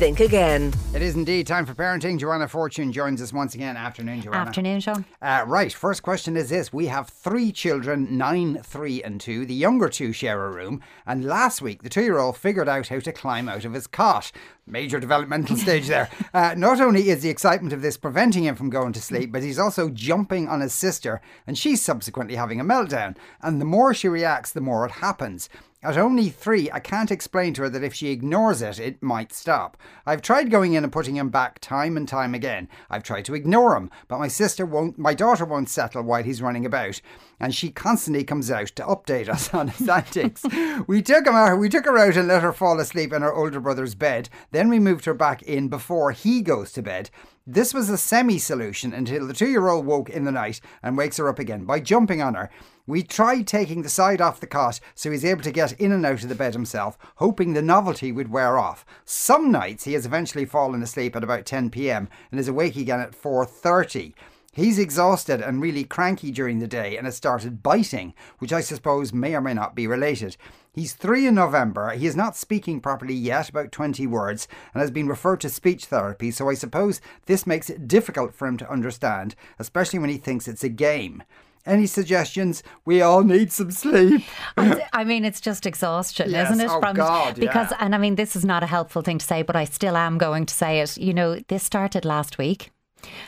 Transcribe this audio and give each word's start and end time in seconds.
Think 0.00 0.20
again. 0.20 0.72
It 0.94 1.02
is 1.02 1.14
indeed 1.14 1.46
time 1.46 1.66
for 1.66 1.74
parenting. 1.74 2.18
Joanna 2.18 2.48
Fortune 2.48 2.90
joins 2.90 3.20
us 3.20 3.34
once 3.34 3.54
again. 3.54 3.76
Afternoon, 3.76 4.22
Joanna. 4.22 4.38
Afternoon, 4.38 4.80
Sean. 4.80 5.04
Uh, 5.20 5.44
right, 5.46 5.70
first 5.70 6.02
question 6.02 6.38
is 6.38 6.48
this. 6.48 6.72
We 6.72 6.86
have 6.86 7.10
three 7.10 7.52
children, 7.52 8.16
nine, 8.16 8.62
three, 8.62 9.02
and 9.02 9.20
two. 9.20 9.44
The 9.44 9.52
younger 9.52 9.90
two 9.90 10.14
share 10.14 10.42
a 10.42 10.50
room. 10.50 10.80
And 11.06 11.26
last 11.26 11.60
week, 11.60 11.82
the 11.82 11.90
two 11.90 12.00
year 12.00 12.16
old 12.16 12.38
figured 12.38 12.66
out 12.66 12.88
how 12.88 12.98
to 12.98 13.12
climb 13.12 13.46
out 13.46 13.66
of 13.66 13.74
his 13.74 13.86
cot. 13.86 14.32
Major 14.66 15.00
developmental 15.00 15.56
stage 15.58 15.88
there. 15.88 16.08
Uh, 16.32 16.54
not 16.56 16.80
only 16.80 17.10
is 17.10 17.20
the 17.20 17.28
excitement 17.28 17.74
of 17.74 17.82
this 17.82 17.98
preventing 17.98 18.44
him 18.44 18.56
from 18.56 18.70
going 18.70 18.94
to 18.94 19.02
sleep, 19.02 19.30
but 19.30 19.42
he's 19.42 19.58
also 19.58 19.90
jumping 19.90 20.48
on 20.48 20.62
his 20.62 20.72
sister, 20.72 21.20
and 21.46 21.58
she's 21.58 21.82
subsequently 21.82 22.36
having 22.36 22.58
a 22.58 22.64
meltdown. 22.64 23.18
And 23.42 23.60
the 23.60 23.66
more 23.66 23.92
she 23.92 24.08
reacts, 24.08 24.50
the 24.50 24.62
more 24.62 24.86
it 24.86 24.92
happens. 24.92 25.50
At 25.82 25.96
only 25.96 26.28
three, 26.28 26.70
I 26.70 26.78
can't 26.78 27.10
explain 27.10 27.54
to 27.54 27.62
her 27.62 27.70
that 27.70 27.82
if 27.82 27.94
she 27.94 28.10
ignores 28.10 28.60
it, 28.60 28.78
it 28.78 29.02
might 29.02 29.32
stop. 29.32 29.78
I've 30.04 30.20
tried 30.20 30.50
going 30.50 30.74
in 30.74 30.84
and 30.84 30.92
putting 30.92 31.16
him 31.16 31.30
back 31.30 31.58
time 31.58 31.96
and 31.96 32.06
time 32.06 32.34
again. 32.34 32.68
I've 32.90 33.02
tried 33.02 33.24
to 33.24 33.34
ignore 33.34 33.74
him, 33.78 33.90
but 34.06 34.18
my 34.18 34.28
sister 34.28 34.66
won't, 34.66 34.98
my 34.98 35.14
daughter 35.14 35.46
won't 35.46 35.70
settle 35.70 36.02
while 36.02 36.22
he's 36.22 36.42
running 36.42 36.66
about, 36.66 37.00
and 37.38 37.54
she 37.54 37.70
constantly 37.70 38.24
comes 38.24 38.50
out 38.50 38.66
to 38.66 38.84
update 38.84 39.30
us 39.30 39.54
on 39.54 39.68
his 39.68 39.88
antics. 39.88 40.44
We 40.86 41.00
took 41.00 41.26
him 41.26 41.34
out, 41.34 41.58
we 41.58 41.70
took 41.70 41.86
her 41.86 41.96
out 41.96 42.16
and 42.16 42.28
let 42.28 42.42
her 42.42 42.52
fall 42.52 42.78
asleep 42.78 43.14
in 43.14 43.22
her 43.22 43.32
older 43.32 43.58
brother's 43.58 43.94
bed. 43.94 44.28
Then 44.50 44.68
we 44.68 44.78
moved 44.78 45.06
her 45.06 45.14
back 45.14 45.40
in 45.44 45.68
before 45.68 46.12
he 46.12 46.42
goes 46.42 46.72
to 46.72 46.82
bed. 46.82 47.08
This 47.52 47.74
was 47.74 47.90
a 47.90 47.98
semi 47.98 48.38
solution 48.38 48.92
until 48.92 49.26
the 49.26 49.34
two 49.34 49.48
year 49.48 49.66
old 49.66 49.84
woke 49.84 50.08
in 50.08 50.22
the 50.22 50.30
night 50.30 50.60
and 50.84 50.96
wakes 50.96 51.16
her 51.16 51.28
up 51.28 51.40
again 51.40 51.64
by 51.64 51.80
jumping 51.80 52.22
on 52.22 52.34
her. 52.34 52.48
We 52.86 53.02
tried 53.02 53.48
taking 53.48 53.82
the 53.82 53.88
side 53.88 54.20
off 54.20 54.38
the 54.38 54.46
cot 54.46 54.78
so 54.94 55.10
he's 55.10 55.24
able 55.24 55.42
to 55.42 55.50
get 55.50 55.72
in 55.72 55.90
and 55.90 56.06
out 56.06 56.22
of 56.22 56.28
the 56.28 56.36
bed 56.36 56.52
himself, 56.52 56.96
hoping 57.16 57.52
the 57.52 57.60
novelty 57.60 58.12
would 58.12 58.30
wear 58.30 58.56
off. 58.56 58.86
Some 59.04 59.50
nights 59.50 59.82
he 59.82 59.94
has 59.94 60.06
eventually 60.06 60.44
fallen 60.44 60.80
asleep 60.80 61.16
at 61.16 61.24
about 61.24 61.44
10 61.44 61.70
pm 61.70 62.08
and 62.30 62.38
is 62.38 62.46
awake 62.46 62.76
again 62.76 63.00
at 63.00 63.20
4:30. 63.20 64.14
He's 64.52 64.80
exhausted 64.80 65.40
and 65.40 65.62
really 65.62 65.84
cranky 65.84 66.32
during 66.32 66.58
the 66.58 66.66
day 66.66 66.96
and 66.96 67.06
has 67.06 67.16
started 67.16 67.62
biting, 67.62 68.14
which 68.38 68.52
I 68.52 68.60
suppose 68.60 69.12
may 69.12 69.34
or 69.36 69.40
may 69.40 69.54
not 69.54 69.76
be 69.76 69.86
related. 69.86 70.36
He's 70.72 70.92
three 70.92 71.24
in 71.26 71.36
November. 71.36 71.90
He 71.90 72.06
is 72.06 72.16
not 72.16 72.36
speaking 72.36 72.80
properly 72.80 73.14
yet, 73.14 73.48
about 73.48 73.70
20 73.70 74.08
words, 74.08 74.48
and 74.74 74.80
has 74.80 74.90
been 74.90 75.06
referred 75.06 75.40
to 75.42 75.48
speech 75.48 75.84
therapy, 75.86 76.32
so 76.32 76.48
I 76.50 76.54
suppose 76.54 77.00
this 77.26 77.46
makes 77.46 77.70
it 77.70 77.86
difficult 77.86 78.34
for 78.34 78.48
him 78.48 78.56
to 78.56 78.70
understand, 78.70 79.36
especially 79.60 80.00
when 80.00 80.10
he 80.10 80.16
thinks 80.18 80.48
it's 80.48 80.64
a 80.64 80.68
game. 80.68 81.22
Any 81.64 81.86
suggestions? 81.86 82.62
We 82.84 83.02
all 83.02 83.22
need 83.22 83.52
some 83.52 83.70
sleep. 83.70 84.22
I 84.56 85.04
mean, 85.04 85.24
it's 85.24 85.40
just 85.40 85.64
exhaustion, 85.66 86.30
Yes. 86.30 86.50
isn't 86.50 86.64
it? 86.64 86.70
Oh, 86.72 86.80
God, 86.92 87.36
because, 87.36 87.70
yeah. 87.70 87.76
and 87.80 87.94
I 87.94 87.98
mean, 87.98 88.16
this 88.16 88.34
is 88.34 88.44
not 88.44 88.62
a 88.64 88.66
helpful 88.66 89.02
thing 89.02 89.18
to 89.18 89.26
say, 89.26 89.42
but 89.42 89.54
I 89.54 89.64
still 89.64 89.96
am 89.96 90.18
going 90.18 90.46
to 90.46 90.54
say 90.54 90.80
it. 90.80 90.96
You 90.96 91.14
know, 91.14 91.38
this 91.48 91.62
started 91.62 92.04
last 92.04 92.36
week. 92.38 92.70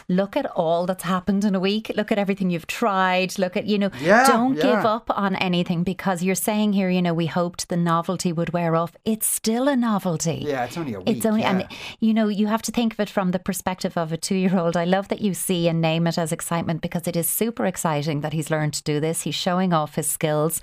Look 0.09 0.37
at 0.37 0.47
all 0.47 0.87
that's 0.87 1.05
happened 1.05 1.45
in 1.45 1.55
a 1.55 1.61
week. 1.61 1.91
Look 1.97 2.13
at 2.13 2.19
everything 2.19 2.51
you've 2.51 2.67
tried. 2.67 3.39
Look 3.39 3.57
at, 3.57 3.67
you 3.67 3.79
know, 3.79 3.91
Yeah, 4.01 4.27
don't 4.27 4.55
yeah. 4.57 4.63
give 4.63 4.85
up 4.85 5.11
on 5.11 5.37
anything 5.37 5.83
because 5.85 6.23
you're 6.23 6.35
saying 6.35 6.73
here, 6.73 6.91
you 6.91 7.03
know, 7.03 7.15
we 7.15 7.27
hoped 7.27 7.69
the 7.69 7.77
novelty 7.77 8.33
would 8.33 8.53
wear 8.53 8.77
off. 8.77 8.97
It's 9.05 9.27
still 9.27 9.69
a 9.69 9.77
novelty. 9.77 10.45
Yeah, 10.47 10.65
it's 10.65 10.77
only 10.77 10.95
a 10.95 11.01
week. 11.01 11.17
It's 11.17 11.27
only, 11.27 11.43
yeah. 11.43 11.51
and 11.61 11.69
you 12.01 12.15
know, 12.15 12.29
you 12.29 12.47
have 12.47 12.63
to 12.63 12.73
think 12.73 12.95
of 12.95 13.01
it 13.01 13.09
from 13.11 13.31
the 13.31 13.39
perspective 13.39 13.97
of 13.97 14.13
a 14.13 14.17
two 14.17 14.35
year 14.37 14.59
old. 14.59 14.77
I 14.77 14.85
love 14.85 15.09
that 15.09 15.21
you 15.21 15.35
see 15.35 15.69
and 15.69 15.81
name 15.81 16.07
it 16.07 16.19
as 16.19 16.33
excitement 16.33 16.81
because 16.83 17.07
it 17.07 17.17
is 17.17 17.29
super 17.29 17.67
exciting 17.67 18.21
that 18.21 18.33
he's 18.33 18.51
learned 18.51 18.75
to 18.75 18.83
do 18.83 19.01
this. 19.01 19.23
He's 19.23 19.35
showing 19.35 19.73
off 19.73 19.95
his 19.97 20.07
skills. 20.09 20.61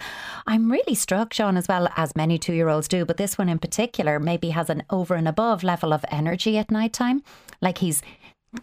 I'm 0.47 0.71
really 0.71 0.95
struck, 0.95 1.33
Sean, 1.33 1.57
as 1.57 1.67
well 1.67 1.89
as 1.95 2.15
many 2.15 2.37
two 2.37 2.53
year 2.53 2.69
olds 2.69 2.87
do, 2.87 3.05
but 3.05 3.17
this 3.17 3.37
one 3.37 3.49
in 3.49 3.59
particular 3.59 4.19
maybe 4.19 4.49
has 4.49 4.69
an 4.69 4.83
over 4.89 5.15
and 5.15 5.27
above 5.27 5.63
level 5.63 5.93
of 5.93 6.05
energy 6.11 6.57
at 6.57 6.71
night 6.71 6.93
time. 6.93 7.23
Like 7.61 7.79
he's 7.79 8.01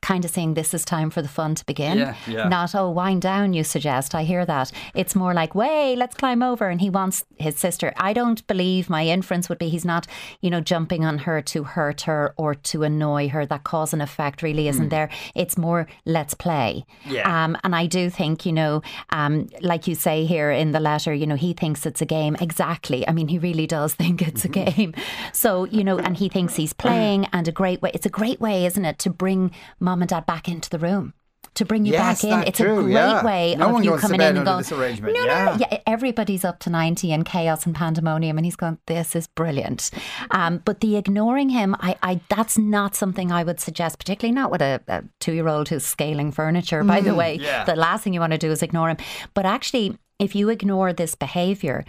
kind 0.01 0.25
of 0.25 0.31
saying 0.31 0.55
this 0.55 0.75
is 0.75 0.85
time 0.85 1.11
for 1.11 1.23
the 1.23 1.29
fun 1.29 1.55
to 1.55 1.65
begin. 1.67 1.99
Yeah, 1.99 2.15
yeah. 2.27 2.49
Not, 2.49 2.75
oh, 2.75 2.91
wind 2.91 3.23
down, 3.23 3.53
you 3.53 3.63
suggest. 3.65 4.15
I 4.15 4.25
hear 4.25 4.45
that. 4.47 4.73
It's 4.95 5.15
more 5.15 5.33
like, 5.35 5.55
way, 5.55 5.95
let's 5.97 6.17
climb 6.17 6.43
over. 6.43 6.69
And 6.69 6.81
he 6.81 6.91
wants 6.91 7.25
his 7.39 7.57
sister. 7.57 7.93
I 7.97 8.13
don't 8.13 8.45
believe 8.47 8.91
my 8.91 9.07
inference 9.07 9.49
would 9.49 9.59
be 9.59 9.69
he's 9.69 9.85
not, 9.85 10.07
you 10.41 10.51
know, 10.51 10.61
jumping 10.61 11.05
on 11.05 11.19
her 11.19 11.41
to 11.43 11.63
hurt 11.65 12.03
her 12.03 12.35
or 12.37 12.55
to 12.55 12.83
annoy 12.83 13.29
her. 13.29 13.47
That 13.47 13.65
cause 13.65 13.93
and 13.93 14.03
effect 14.03 14.43
really 14.43 14.67
isn't 14.69 14.89
there. 14.89 15.09
It's 15.35 15.57
more, 15.57 15.87
let's 16.05 16.35
play. 16.35 16.85
Yeah. 17.07 17.45
Um, 17.45 17.57
and 17.63 17.75
I 17.77 17.87
do 17.87 18.11
think, 18.11 18.45
you 18.45 18.53
know, 18.53 18.83
um, 19.11 19.49
like 19.61 19.87
you 19.87 19.95
say 19.95 20.25
here 20.25 20.51
in 20.51 20.73
the 20.73 20.81
letter, 20.81 21.15
you 21.15 21.27
know, 21.27 21.37
he 21.37 21.53
thinks 21.53 21.87
it's 21.87 22.03
a 22.03 22.07
game. 22.07 22.37
Exactly. 22.41 23.07
I 23.07 23.13
mean, 23.13 23.29
he 23.29 23.39
really 23.39 23.67
does 23.67 23.95
think 24.03 24.23
it's 24.23 24.45
a 24.45 24.49
Mm-hmm. 24.57 24.77
game. 24.81 24.95
So, 25.33 25.65
you 25.65 25.85
know, 25.85 25.99
and 25.99 26.17
he 26.17 26.29
thinks 26.29 26.57
he's 26.57 26.73
playing 26.85 27.27
and 27.33 27.47
a 27.47 27.53
great 27.53 27.83
way. 27.83 27.91
It's 27.95 28.07
a 28.07 28.11
great 28.11 28.41
way, 28.41 28.65
isn't 28.67 28.85
it, 28.85 28.99
to 29.01 29.11
bring 29.11 29.51
mom 29.81 30.03
and 30.03 30.09
dad 30.09 30.26
back 30.26 30.48
into 30.48 30.70
the 30.70 30.78
room. 30.78 31.12
To 31.54 31.64
bring 31.64 31.87
you 31.87 31.92
Yes, 31.92 32.20
back 32.20 32.31
in, 32.31 32.48
it's 32.48 32.59
true, 32.59 32.81
a 32.81 32.82
great 32.82 32.92
yeah. 32.92 33.25
way 33.25 33.54
No 33.56 33.75
of 33.76 33.82
you 33.82 33.97
coming 33.97 34.20
in 34.20 34.37
and 34.37 34.44
going. 34.44 34.64
No, 34.69 35.10
no, 35.12 35.25
yeah. 35.25 35.44
no, 35.44 35.56
yeah. 35.59 35.78
Everybody's 35.87 36.44
up 36.44 36.59
to 36.60 36.70
ninety 36.70 37.12
and 37.12 37.25
chaos 37.25 37.64
and 37.64 37.75
pandemonium, 37.75 38.37
and 38.37 38.44
he's 38.44 38.56
going. 38.56 38.76
This 38.87 39.16
is 39.16 39.26
brilliant. 39.26 39.91
Um, 40.32 40.60
but 40.66 40.81
the 40.81 40.97
ignoring 40.97 41.48
him, 41.48 41.75
I, 41.81 41.97
I, 42.03 42.20
that's 42.28 42.59
not 42.59 42.94
something 42.94 43.32
I 43.32 43.42
would 43.42 43.59
suggest, 43.59 43.98
particularly 43.98 44.34
not 44.34 44.50
with 44.50 44.60
a, 44.60 44.82
a 44.88 45.04
two-year-old 45.20 45.70
who's 45.70 45.87
scaling 45.87 46.31
furniture. 46.31 46.84
By 46.84 47.00
the 47.00 47.14
way, 47.14 47.38
Mm, 47.38 47.43
yeah. 47.43 47.64
the 47.64 47.76
last 47.76 48.04
thing 48.04 48.12
you 48.12 48.20
want 48.20 48.32
to 48.32 48.38
do 48.38 48.50
is 48.50 48.62
ignore 48.62 48.91
him. 48.91 48.98
But 49.32 49.47
actually, 49.47 49.97
if 50.19 50.34
you 50.34 50.50
ignore 50.50 50.93
this 50.93 51.14
behaviour, 51.14 51.87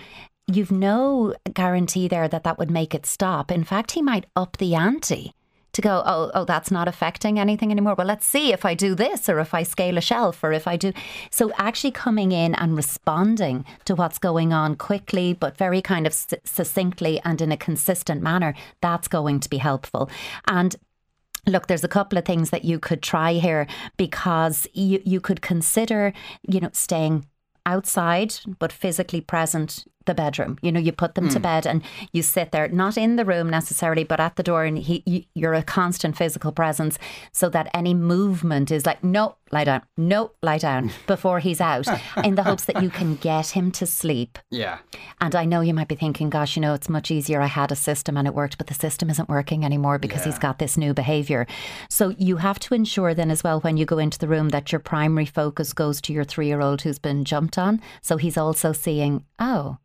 you've 0.47 0.71
no 0.71 1.35
guarantee 1.53 2.07
there 2.07 2.29
that 2.29 2.45
that 2.45 2.57
would 2.57 2.71
make 2.71 2.95
it 2.95 3.05
stop. 3.05 3.51
In 3.51 3.65
fact, 3.65 3.91
he 3.91 4.01
might 4.01 4.27
up 4.33 4.55
the 4.57 4.75
ante 4.75 5.33
to 5.77 5.81
go, 5.81 6.01
oh, 6.05 6.31
oh, 6.33 6.43
that's 6.43 6.71
not 6.71 6.87
affecting 6.87 7.39
anything 7.39 7.71
anymore. 7.71 7.93
Well, 7.95 8.07
let's 8.07 8.25
see 8.25 8.51
if 8.51 8.65
I 8.65 8.73
do 8.73 8.95
this 8.95 9.29
or 9.29 9.39
if 9.39 9.53
I 9.53 9.61
scale 9.61 9.97
a 9.97 10.01
shelf 10.01 10.43
or 10.43 10.51
if 10.51 10.67
I 10.67 10.75
do. 10.75 10.91
So, 11.29 11.51
actually 11.57 11.91
coming 11.91 12.31
in 12.31 12.55
and 12.55 12.75
responding 12.75 13.63
to 13.85 13.93
what's 13.93 14.17
going 14.17 14.51
on 14.51 14.75
quickly, 14.75 15.33
but 15.33 15.55
very 15.55 15.81
kind 15.81 16.07
of 16.07 16.13
succinctly 16.13 17.21
and 17.23 17.39
in 17.41 17.51
a 17.51 17.57
consistent 17.57 18.23
manner, 18.23 18.55
that's 18.81 19.07
going 19.07 19.39
to 19.39 19.49
be 19.49 19.57
helpful. 19.57 20.09
And 20.47 20.75
Look, 21.45 21.67
there's 21.67 21.85
a 21.85 21.87
couple 21.87 22.17
of 22.17 22.25
things 22.25 22.49
that 22.49 22.65
you 22.65 22.77
could 22.77 23.01
try 23.01 23.35
here 23.35 23.67
because 23.95 24.67
you, 24.73 25.01
you 25.05 25.21
could 25.21 25.41
consider, 25.41 26.11
you 26.45 26.59
know, 26.59 26.71
staying 26.73 27.25
outside 27.65 28.35
but 28.59 28.73
physically 28.73 29.21
present 29.21 29.85
the 30.07 30.15
bedroom. 30.15 30.57
You 30.61 30.71
know, 30.71 30.79
you 30.79 30.91
put 30.91 31.15
them 31.15 31.29
to 31.29 31.37
hmm. 31.37 31.43
bed 31.43 31.67
and 31.67 31.83
you 32.11 32.23
sit 32.23 32.51
there, 32.51 32.67
not 32.69 32.97
in 32.97 33.15
the 33.15 33.25
room 33.25 33.49
necessarily, 33.49 34.03
but 34.03 34.19
at 34.19 34.35
the 34.35 34.43
door, 34.43 34.65
and 34.65 34.77
he, 34.79 35.03
you, 35.05 35.23
you're 35.35 35.53
a 35.53 35.63
constant 35.63 36.17
physical 36.17 36.51
presence, 36.51 36.97
so 37.31 37.49
that 37.49 37.69
any 37.73 37.93
movement 37.93 38.71
is 38.71 38.85
like, 38.85 39.03
no, 39.03 39.35
lie 39.51 39.63
down, 39.63 39.81
no, 39.97 40.31
lie 40.41 40.57
down, 40.57 40.91
before 41.07 41.39
he's 41.39 41.61
out, 41.61 41.87
in 42.23 42.35
the 42.35 42.43
hopes 42.43 42.65
that 42.65 42.81
you 42.81 42.89
can 42.89 43.15
get 43.15 43.49
him 43.49 43.71
to 43.71 43.85
sleep. 43.85 44.39
yeah. 44.49 44.79
And 45.19 45.35
I 45.35 45.45
know 45.45 45.61
you 45.61 45.73
might 45.73 45.87
be 45.87 45.95
thinking, 45.95 46.29
gosh, 46.29 46.55
you 46.55 46.61
know, 46.61 46.73
it's 46.73 46.89
much 46.89 47.11
easier. 47.11 47.41
I 47.41 47.47
had 47.47 47.71
a 47.71 47.75
system 47.75 48.17
and 48.17 48.27
it 48.27 48.33
worked, 48.33 48.57
but 48.57 48.67
the 48.67 48.73
system 48.73 49.09
isn't 49.09 49.29
working 49.29 49.65
anymore 49.65 49.97
because 49.99 50.23
he's 50.23 50.39
got 50.39 50.59
this 50.59 50.77
new 50.77 50.93
behavior. 50.93 51.47
So 51.89 52.15
you 52.17 52.37
have 52.37 52.59
to 52.59 52.73
ensure 52.73 53.13
then 53.13 53.31
as 53.31 53.43
well 53.43 53.59
when 53.61 53.77
you 53.77 53.85
go 53.85 53.97
into 53.97 54.19
the 54.19 54.27
room 54.27 54.49
that 54.49 54.71
your 54.71 54.79
primary 54.79 55.25
focus 55.25 55.73
goes 55.73 56.01
to 56.01 56.13
your 56.13 56.23
three 56.23 56.47
year 56.47 56.61
old 56.61 56.81
who's 56.81 56.99
been 56.99 57.25
jumped 57.25 57.57
on. 57.57 57.81
So 58.01 58.17
he's 58.17 58.37
also 58.37 58.73
seeing, 58.73 59.25
oh, 59.39 59.77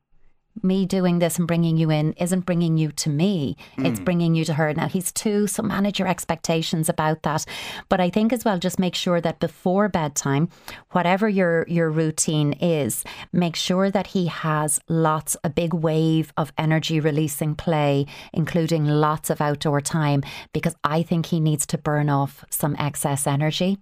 me 0.63 0.87
doing 0.87 1.19
this 1.19 1.39
and 1.39 1.49
bringing 1.49 1.77
you 1.77 1.91
in 1.91 2.13
isn't 2.15 2.47
bringing 2.47 2.77
you 2.77 2.93
to 2.93 3.09
me. 3.09 3.57
Hmm. 3.77 3.87
It's 3.87 4.01
bringing 4.01 4.35
you 4.35 4.45
to 4.45 4.55
her. 4.55 4.73
Now, 4.75 4.89
he's 4.89 5.13
two, 5.13 5.47
so 5.47 5.63
manage 5.63 5.99
your 5.99 6.09
expectations 6.09 6.89
about 6.89 7.23
that. 7.23 7.45
But 7.89 8.01
I 8.01 8.11
think 8.11 8.33
as 8.33 8.45
well, 8.45 8.59
just 8.59 8.79
make 8.79 8.95
sure 8.95 9.21
that 9.21 9.41
before 9.41 9.89
bedtime, 9.89 10.49
whatever 10.91 11.29
your, 11.29 11.65
your 11.69 11.91
routine 11.91 12.53
is, 12.55 13.05
make 13.33 13.57
sure 13.57 13.91
that 13.91 14.09
he 14.09 14.27
has 14.27 14.81
lots, 14.89 15.37
a 15.45 15.51
big 15.51 15.73
wave 15.73 16.33
of 16.37 16.53
energy 16.59 17.01
releasing 17.01 17.55
play, 17.55 18.07
including 18.33 18.85
lots 18.85 19.31
of 19.31 19.41
outdoor 19.41 19.81
time, 19.81 20.23
because 20.53 20.75
I 20.85 21.03
think 21.03 21.27
he 21.27 21.41
needs 21.41 21.67
to 21.67 21.79
burn 21.79 22.11
off 22.11 22.45
some 22.51 22.77
excess 22.79 23.27
energy 23.27 23.79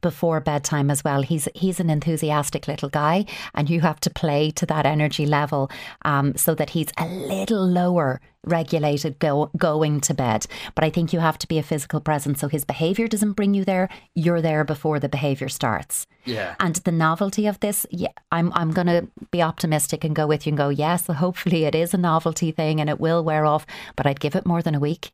before 0.00 0.40
bedtime 0.40 0.90
as 0.90 1.04
well. 1.04 1.22
He's 1.22 1.48
he's 1.54 1.80
an 1.80 1.90
enthusiastic 1.90 2.66
little 2.66 2.88
guy, 2.88 3.26
and 3.54 3.68
you 3.68 3.80
have 3.80 4.00
to 4.00 4.10
play 4.10 4.50
to 4.52 4.66
that 4.66 4.86
energy 4.86 5.26
level 5.26 5.70
um, 6.04 6.36
so 6.36 6.54
that 6.54 6.70
he's 6.70 6.88
a 6.96 7.06
little 7.06 7.66
lower 7.66 8.20
regulated 8.44 9.18
go, 9.18 9.50
going 9.58 10.00
to 10.00 10.14
bed. 10.14 10.46
But 10.74 10.84
I 10.84 10.90
think 10.90 11.12
you 11.12 11.20
have 11.20 11.36
to 11.38 11.46
be 11.46 11.58
a 11.58 11.62
physical 11.62 12.00
presence, 12.00 12.40
so 12.40 12.48
his 12.48 12.64
behaviour 12.64 13.06
doesn't 13.06 13.32
bring 13.32 13.52
you 13.52 13.64
there. 13.64 13.90
You're 14.14 14.40
there 14.40 14.64
before 14.64 14.98
the 14.98 15.10
behaviour 15.10 15.50
starts. 15.50 16.06
Yeah. 16.24 16.54
And 16.58 16.76
the 16.76 16.92
novelty 16.92 17.46
of 17.46 17.60
this, 17.60 17.86
yeah, 17.90 18.12
I'm 18.32 18.52
I'm 18.54 18.72
going 18.72 18.86
to 18.86 19.08
be 19.30 19.42
optimistic 19.42 20.04
and 20.04 20.16
go 20.16 20.26
with 20.26 20.46
you 20.46 20.50
and 20.50 20.58
go, 20.58 20.70
yes, 20.70 21.06
hopefully 21.06 21.64
it 21.64 21.74
is 21.74 21.92
a 21.92 21.98
novelty 21.98 22.50
thing 22.50 22.80
and 22.80 22.88
it 22.88 23.00
will 23.00 23.22
wear 23.22 23.44
off. 23.44 23.66
But 23.96 24.06
I'd 24.06 24.20
give 24.20 24.34
it 24.34 24.46
more 24.46 24.62
than 24.62 24.74
a 24.74 24.80
week. 24.80 25.12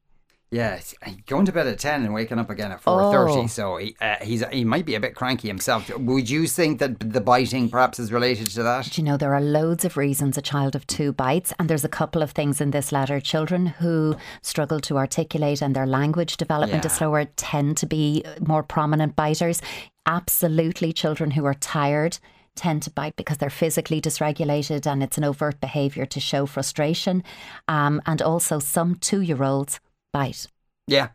Yeah, 0.50 0.78
uh, 1.04 1.10
going 1.26 1.44
to 1.46 1.52
bed 1.52 1.66
at 1.66 1.80
ten 1.80 2.04
and 2.04 2.14
waking 2.14 2.38
up 2.38 2.50
again 2.50 2.70
at 2.70 2.80
four 2.80 3.10
thirty. 3.10 3.32
Oh. 3.32 3.46
So 3.48 3.76
he, 3.78 3.96
uh, 4.00 4.16
he's 4.22 4.44
he 4.52 4.64
might 4.64 4.86
be 4.86 4.94
a 4.94 5.00
bit 5.00 5.16
cranky 5.16 5.48
himself. 5.48 5.90
Would 5.96 6.30
you 6.30 6.46
think 6.46 6.78
that 6.78 7.00
the 7.00 7.20
biting 7.20 7.68
perhaps 7.68 7.98
is 7.98 8.12
related 8.12 8.46
to 8.50 8.62
that? 8.62 8.84
Do 8.84 9.00
you 9.00 9.04
know 9.04 9.16
there 9.16 9.34
are 9.34 9.40
loads 9.40 9.84
of 9.84 9.96
reasons 9.96 10.38
a 10.38 10.42
child 10.42 10.76
of 10.76 10.86
two 10.86 11.12
bites, 11.12 11.52
and 11.58 11.68
there's 11.68 11.84
a 11.84 11.88
couple 11.88 12.22
of 12.22 12.30
things 12.30 12.60
in 12.60 12.70
this 12.70 12.92
letter. 12.92 13.18
Children 13.18 13.66
who 13.66 14.14
struggle 14.40 14.78
to 14.80 14.96
articulate 14.96 15.62
and 15.62 15.74
their 15.74 15.86
language 15.86 16.36
development 16.36 16.84
is 16.84 16.92
slower 16.92 17.24
tend 17.36 17.76
to 17.78 17.86
be 17.86 18.22
more 18.40 18.62
prominent 18.62 19.16
biters. 19.16 19.60
Absolutely, 20.06 20.92
children 20.92 21.32
who 21.32 21.44
are 21.44 21.54
tired 21.54 22.18
tend 22.54 22.82
to 22.84 22.90
bite 22.90 23.16
because 23.16 23.38
they're 23.38 23.50
physically 23.50 24.00
dysregulated 24.00 24.86
and 24.86 25.02
it's 25.02 25.18
an 25.18 25.24
overt 25.24 25.60
behaviour 25.60 26.06
to 26.06 26.20
show 26.20 26.46
frustration. 26.46 27.22
Um, 27.66 28.00
and 28.06 28.22
also, 28.22 28.60
some 28.60 28.94
two 28.94 29.20
year 29.20 29.42
olds 29.42 29.80
bite. 30.18 30.46
Yeah, 30.86 31.08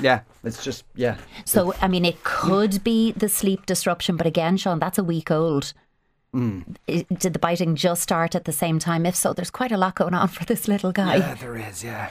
yeah. 0.00 0.20
It's 0.44 0.64
just 0.64 0.84
yeah. 0.96 1.16
So, 1.44 1.74
I 1.80 1.88
mean, 1.88 2.04
it 2.04 2.18
could 2.24 2.82
be 2.82 3.12
the 3.12 3.28
sleep 3.28 3.66
disruption, 3.66 4.16
but 4.16 4.26
again, 4.26 4.56
Sean, 4.56 4.78
that's 4.78 4.98
a 4.98 5.04
week 5.04 5.30
old. 5.30 5.72
Mm. 6.34 6.76
I- 6.88 7.06
Did 7.14 7.32
the 7.32 7.38
biting 7.38 7.76
just 7.76 8.02
start 8.02 8.34
at 8.34 8.44
the 8.44 8.52
same 8.52 8.78
time? 8.78 9.06
If 9.06 9.16
so, 9.16 9.32
there's 9.32 9.50
quite 9.50 9.72
a 9.72 9.76
lot 9.78 9.94
going 9.94 10.14
on 10.14 10.28
for 10.28 10.44
this 10.44 10.68
little 10.68 10.92
guy. 10.92 11.16
Yeah, 11.16 11.34
there 11.34 11.56
is, 11.56 11.82
yeah. 11.84 12.10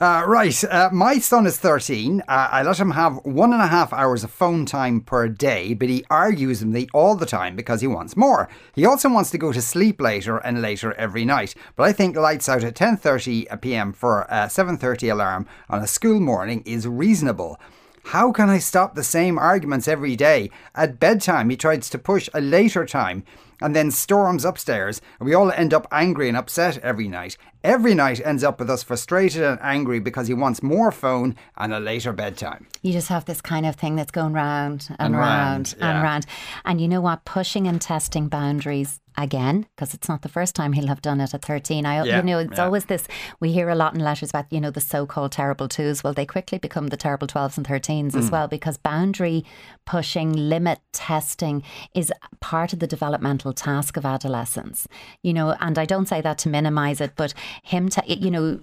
Uh, 0.00 0.24
right, 0.26 0.64
uh, 0.64 0.90
my 0.92 1.18
son 1.18 1.46
is 1.46 1.56
13. 1.56 2.20
Uh, 2.22 2.24
I 2.26 2.62
let 2.62 2.80
him 2.80 2.90
have 2.92 3.16
one 3.24 3.52
and 3.52 3.62
a 3.62 3.68
half 3.68 3.92
hours 3.92 4.24
of 4.24 4.30
phone 4.30 4.66
time 4.66 5.00
per 5.00 5.28
day, 5.28 5.72
but 5.72 5.88
he 5.88 6.04
argues 6.10 6.64
with 6.64 6.72
me 6.72 6.88
all 6.92 7.14
the 7.14 7.26
time 7.26 7.54
because 7.54 7.80
he 7.80 7.86
wants 7.86 8.16
more. 8.16 8.48
He 8.74 8.84
also 8.84 9.08
wants 9.08 9.30
to 9.30 9.38
go 9.38 9.52
to 9.52 9.62
sleep 9.62 10.00
later 10.00 10.38
and 10.38 10.60
later 10.60 10.94
every 10.94 11.24
night, 11.24 11.54
but 11.76 11.84
I 11.84 11.92
think 11.92 12.16
lights 12.16 12.48
out 12.48 12.64
at 12.64 12.74
10.30 12.74 13.60
p.m. 13.60 13.92
for 13.92 14.22
a 14.22 14.46
7.30 14.46 15.12
alarm 15.12 15.46
on 15.70 15.80
a 15.80 15.86
school 15.86 16.18
morning 16.18 16.64
is 16.66 16.88
reasonable. 16.88 17.60
How 18.08 18.32
can 18.32 18.50
I 18.50 18.58
stop 18.58 18.94
the 18.94 19.04
same 19.04 19.38
arguments 19.38 19.88
every 19.88 20.16
day? 20.16 20.50
At 20.74 21.00
bedtime, 21.00 21.48
he 21.50 21.56
tries 21.56 21.88
to 21.88 21.98
push 21.98 22.28
a 22.34 22.40
later 22.40 22.84
time 22.84 23.24
and 23.60 23.74
then 23.74 23.90
storms 23.90 24.44
upstairs, 24.44 25.00
and 25.18 25.26
we 25.26 25.34
all 25.34 25.50
end 25.52 25.72
up 25.74 25.86
angry 25.90 26.28
and 26.28 26.36
upset 26.36 26.78
every 26.78 27.08
night. 27.08 27.36
Every 27.62 27.94
night 27.94 28.20
ends 28.24 28.44
up 28.44 28.58
with 28.58 28.68
us 28.68 28.82
frustrated 28.82 29.42
and 29.42 29.58
angry 29.62 29.98
because 29.98 30.28
he 30.28 30.34
wants 30.34 30.62
more 30.62 30.92
phone 30.92 31.34
and 31.56 31.72
a 31.72 31.80
later 31.80 32.12
bedtime. 32.12 32.66
You 32.82 32.92
just 32.92 33.08
have 33.08 33.24
this 33.24 33.40
kind 33.40 33.64
of 33.64 33.76
thing 33.76 33.96
that's 33.96 34.10
going 34.10 34.34
round 34.34 34.86
and, 34.90 34.96
And 35.00 35.14
round, 35.14 35.24
round, 35.24 35.72
and 35.80 35.98
yeah. 35.98 36.02
round. 36.02 36.26
And 36.66 36.80
you 36.80 36.88
know 36.88 37.00
what? 37.00 37.24
Pushing 37.24 37.66
and 37.66 37.80
testing 37.80 38.28
boundaries 38.28 39.00
again, 39.16 39.66
because 39.74 39.94
it's 39.94 40.08
not 40.08 40.22
the 40.22 40.28
first 40.28 40.54
time 40.54 40.72
he'll 40.72 40.88
have 40.88 41.02
done 41.02 41.20
it 41.20 41.34
at 41.34 41.44
13. 41.44 41.86
I, 41.86 42.04
Yeah, 42.04 42.16
you 42.18 42.22
know, 42.22 42.38
it's 42.40 42.58
yeah. 42.58 42.64
always 42.64 42.86
this, 42.86 43.06
we 43.40 43.52
hear 43.52 43.68
a 43.68 43.74
lot 43.74 43.94
in 43.94 44.00
letters 44.00 44.30
about, 44.30 44.52
you 44.52 44.60
know, 44.60 44.70
the 44.70 44.80
so 44.80 45.06
called 45.06 45.32
terrible 45.32 45.68
twos. 45.68 46.02
Well, 46.02 46.12
they 46.12 46.26
quickly 46.26 46.58
become 46.58 46.88
the 46.88 46.96
terrible 46.96 47.26
12s 47.26 47.56
and 47.56 47.66
13s 47.66 48.12
Mm. 48.12 48.18
as 48.18 48.30
well, 48.30 48.48
because 48.48 48.76
boundary 48.76 49.44
pushing, 49.86 50.32
limit 50.32 50.80
testing 50.92 51.62
is 51.94 52.12
part 52.40 52.72
of 52.72 52.78
the 52.78 52.86
developmental 52.86 53.52
task 53.52 53.96
of 53.96 54.04
adolescence. 54.04 54.88
You 55.22 55.32
know, 55.32 55.50
and 55.60 55.78
I 55.78 55.84
don't 55.84 56.06
say 56.08 56.20
that 56.20 56.38
to 56.38 56.48
minimize 56.48 57.00
it, 57.00 57.12
but 57.16 57.34
him, 57.62 57.88
to, 57.90 58.02
you 58.06 58.30
know, 58.30 58.60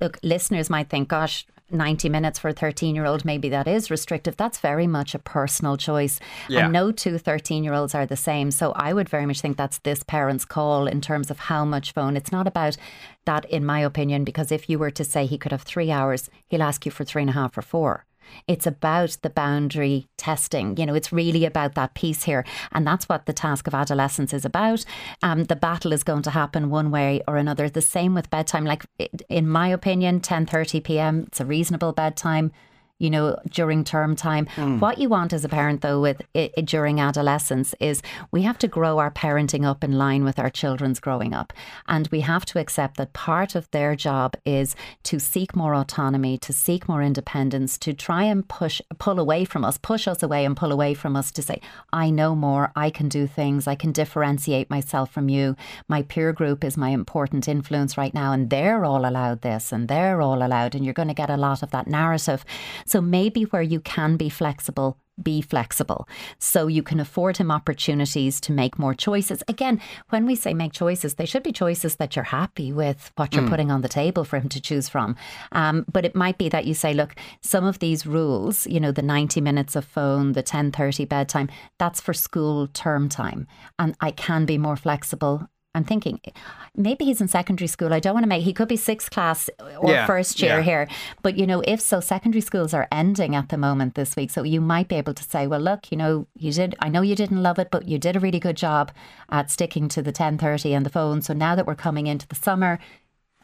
look, 0.00 0.18
listeners 0.22 0.68
might 0.68 0.88
think, 0.90 1.08
gosh, 1.08 1.46
90 1.70 2.08
minutes 2.08 2.38
for 2.38 2.48
a 2.48 2.52
13 2.52 2.94
year 2.94 3.06
old, 3.06 3.24
maybe 3.24 3.48
that 3.48 3.66
is 3.66 3.90
restrictive. 3.90 4.36
That's 4.36 4.58
very 4.58 4.86
much 4.86 5.14
a 5.14 5.18
personal 5.18 5.76
choice. 5.76 6.20
Yeah. 6.48 6.64
And 6.64 6.72
no 6.72 6.92
two 6.92 7.18
13 7.18 7.64
year 7.64 7.74
olds 7.74 7.94
are 7.94 8.06
the 8.06 8.16
same. 8.16 8.50
So 8.50 8.72
I 8.72 8.92
would 8.92 9.08
very 9.08 9.26
much 9.26 9.40
think 9.40 9.56
that's 9.56 9.78
this 9.78 10.02
parent's 10.02 10.44
call 10.44 10.86
in 10.86 11.00
terms 11.00 11.30
of 11.30 11.38
how 11.38 11.64
much 11.64 11.92
phone. 11.92 12.16
It's 12.16 12.32
not 12.32 12.46
about 12.46 12.76
that, 13.24 13.44
in 13.46 13.64
my 13.64 13.80
opinion, 13.80 14.24
because 14.24 14.52
if 14.52 14.70
you 14.70 14.78
were 14.78 14.90
to 14.92 15.04
say 15.04 15.26
he 15.26 15.38
could 15.38 15.52
have 15.52 15.62
three 15.62 15.90
hours, 15.90 16.30
he'll 16.46 16.62
ask 16.62 16.86
you 16.86 16.92
for 16.92 17.04
three 17.04 17.22
and 17.22 17.30
a 17.30 17.34
half 17.34 17.58
or 17.58 17.62
four. 17.62 18.04
It's 18.46 18.66
about 18.66 19.18
the 19.22 19.30
boundary 19.30 20.08
testing. 20.16 20.76
You 20.76 20.86
know, 20.86 20.94
it's 20.94 21.12
really 21.12 21.44
about 21.44 21.74
that 21.74 21.94
piece 21.94 22.24
here. 22.24 22.44
And 22.72 22.86
that's 22.86 23.08
what 23.08 23.26
the 23.26 23.32
task 23.32 23.66
of 23.66 23.74
adolescence 23.74 24.32
is 24.32 24.44
about. 24.44 24.84
Um, 25.22 25.44
the 25.44 25.56
battle 25.56 25.92
is 25.92 26.02
going 26.02 26.22
to 26.22 26.30
happen 26.30 26.70
one 26.70 26.90
way 26.90 27.22
or 27.26 27.36
another. 27.36 27.68
The 27.68 27.82
same 27.82 28.14
with 28.14 28.30
bedtime. 28.30 28.64
Like, 28.64 28.86
in 29.28 29.48
my 29.48 29.68
opinion, 29.68 30.20
10.30 30.20 30.84
p.m., 30.84 31.24
it's 31.26 31.40
a 31.40 31.44
reasonable 31.44 31.92
bedtime 31.92 32.52
you 32.98 33.10
know, 33.10 33.38
during 33.50 33.84
term 33.84 34.16
time. 34.16 34.46
Hmm. 34.56 34.78
What 34.78 34.98
you 34.98 35.08
want 35.08 35.32
as 35.32 35.44
a 35.44 35.48
parent, 35.48 35.82
though, 35.82 36.00
with 36.00 36.22
i 36.34 36.50
i- 36.56 36.60
during 36.62 36.98
adolescence, 37.00 37.74
is 37.80 38.00
we 38.30 38.42
have 38.42 38.58
to 38.58 38.68
grow 38.68 38.98
our 38.98 39.10
parenting 39.10 39.64
up 39.66 39.84
in 39.84 39.92
line 39.92 40.24
with 40.24 40.38
our 40.38 40.48
children's 40.50 40.98
growing 41.00 41.34
up, 41.34 41.52
and 41.88 42.08
we 42.10 42.20
have 42.20 42.44
to 42.46 42.58
accept 42.58 42.96
that 42.96 43.12
part 43.12 43.54
of 43.54 43.70
their 43.70 43.94
job 43.96 44.34
is 44.44 44.74
to 45.02 45.18
seek 45.18 45.54
more 45.54 45.74
autonomy, 45.74 46.38
to 46.38 46.52
seek 46.52 46.88
more 46.88 47.02
independence, 47.02 47.76
to 47.78 47.92
try 47.92 48.24
and 48.24 48.48
push, 48.48 48.80
pull 48.98 49.18
away 49.20 49.44
from 49.44 49.64
us, 49.64 49.76
push 49.78 50.08
us 50.08 50.22
away, 50.22 50.44
and 50.46 50.56
pull 50.56 50.72
away 50.72 50.94
from 50.94 51.16
us 51.16 51.30
to 51.32 51.42
say, 51.42 51.60
"I 51.92 52.08
know 52.10 52.34
more. 52.34 52.72
I 52.74 52.88
can 52.90 53.08
do 53.08 53.26
things. 53.26 53.66
I 53.66 53.74
can 53.74 53.92
differentiate 53.92 54.70
myself 54.70 55.10
from 55.10 55.28
you. 55.28 55.54
My 55.88 56.02
peer 56.02 56.32
group 56.32 56.64
is 56.64 56.76
my 56.76 56.88
important 56.90 57.46
influence 57.46 57.98
right 57.98 58.14
now, 58.14 58.32
and 58.32 58.48
they're 58.48 58.84
all 58.84 59.04
allowed 59.06 59.42
this, 59.42 59.70
and 59.72 59.86
they're 59.88 60.22
all 60.22 60.42
allowed." 60.42 60.74
And 60.74 60.84
you're 60.84 60.94
going 60.94 61.08
to 61.08 61.14
get 61.22 61.30
a 61.30 61.36
lot 61.36 61.62
of 61.62 61.70
that 61.72 61.86
narrative. 61.86 62.44
So 62.86 63.00
maybe 63.00 63.42
where 63.44 63.62
you 63.62 63.80
can 63.80 64.16
be 64.16 64.28
flexible, 64.28 64.98
be 65.22 65.40
flexible. 65.40 66.06
So 66.38 66.66
you 66.66 66.82
can 66.82 67.00
afford 67.00 67.38
him 67.38 67.50
opportunities 67.50 68.40
to 68.42 68.52
make 68.52 68.78
more 68.78 68.94
choices. 68.94 69.42
Again, 69.48 69.80
when 70.10 70.26
we 70.26 70.34
say 70.34 70.52
make 70.52 70.72
choices, 70.72 71.14
they 71.14 71.24
should 71.24 71.42
be 71.42 71.52
choices 71.52 71.96
that 71.96 72.14
you're 72.14 72.24
happy 72.24 72.72
with 72.72 73.12
what 73.16 73.34
you're 73.34 73.48
putting 73.48 73.70
on 73.70 73.80
the 73.80 73.88
table 73.88 74.24
for 74.24 74.38
him 74.38 74.48
to 74.50 74.60
choose 74.60 74.88
from. 74.88 75.16
Um, 75.52 75.86
but 75.90 76.04
it 76.04 76.14
might 76.14 76.38
be 76.38 76.48
that 76.50 76.66
you 76.66 76.74
say, 76.74 76.92
look, 76.92 77.14
some 77.40 77.64
of 77.64 77.78
these 77.78 78.06
rules, 78.06 78.66
you 78.66 78.78
know, 78.78 78.92
the 78.92 79.02
90 79.02 79.40
minutes 79.40 79.74
of 79.74 79.84
phone, 79.84 80.32
the 80.32 80.42
10:30 80.42 81.08
bedtime, 81.08 81.48
that's 81.78 82.00
for 82.00 82.12
school 82.12 82.66
term 82.68 83.08
time. 83.08 83.46
And 83.78 83.96
I 84.00 84.10
can 84.10 84.44
be 84.44 84.58
more 84.58 84.76
flexible. 84.76 85.48
I'm 85.76 85.84
thinking 85.84 86.20
maybe 86.74 87.04
he's 87.04 87.20
in 87.20 87.28
secondary 87.28 87.68
school. 87.68 87.92
I 87.92 88.00
don't 88.00 88.14
want 88.14 88.24
to 88.24 88.28
make 88.28 88.42
he 88.42 88.52
could 88.52 88.68
be 88.68 88.76
sixth 88.76 89.10
class 89.10 89.50
or 89.78 89.90
Yeah, 89.90 90.06
first 90.06 90.40
year 90.40 90.56
yeah. 90.56 90.62
here. 90.62 90.88
But 91.22 91.36
you 91.36 91.46
know, 91.46 91.62
if 91.66 91.80
so, 91.80 92.00
secondary 92.00 92.40
schools 92.40 92.72
are 92.72 92.88
ending 92.90 93.36
at 93.36 93.50
the 93.50 93.58
moment 93.58 93.94
this 93.94 94.16
week. 94.16 94.30
So 94.30 94.42
you 94.42 94.60
might 94.60 94.88
be 94.88 94.96
able 94.96 95.14
to 95.14 95.22
say, 95.22 95.46
well, 95.46 95.60
look, 95.60 95.92
you 95.92 95.98
know, 95.98 96.26
you 96.34 96.50
did. 96.52 96.74
I 96.80 96.88
know 96.88 97.02
you 97.02 97.14
didn't 97.14 97.42
love 97.42 97.58
it, 97.58 97.70
but 97.70 97.86
you 97.86 97.98
did 97.98 98.16
a 98.16 98.20
really 98.20 98.40
good 98.40 98.56
job 98.56 98.90
at 99.28 99.50
sticking 99.50 99.88
to 99.88 100.02
the 100.02 100.12
ten 100.12 100.38
thirty 100.38 100.72
and 100.72 100.86
the 100.86 100.90
phone. 100.90 101.20
So 101.22 101.34
now 101.34 101.54
that 101.54 101.66
we're 101.66 101.74
coming 101.74 102.06
into 102.06 102.26
the 102.26 102.34
summer, 102.34 102.78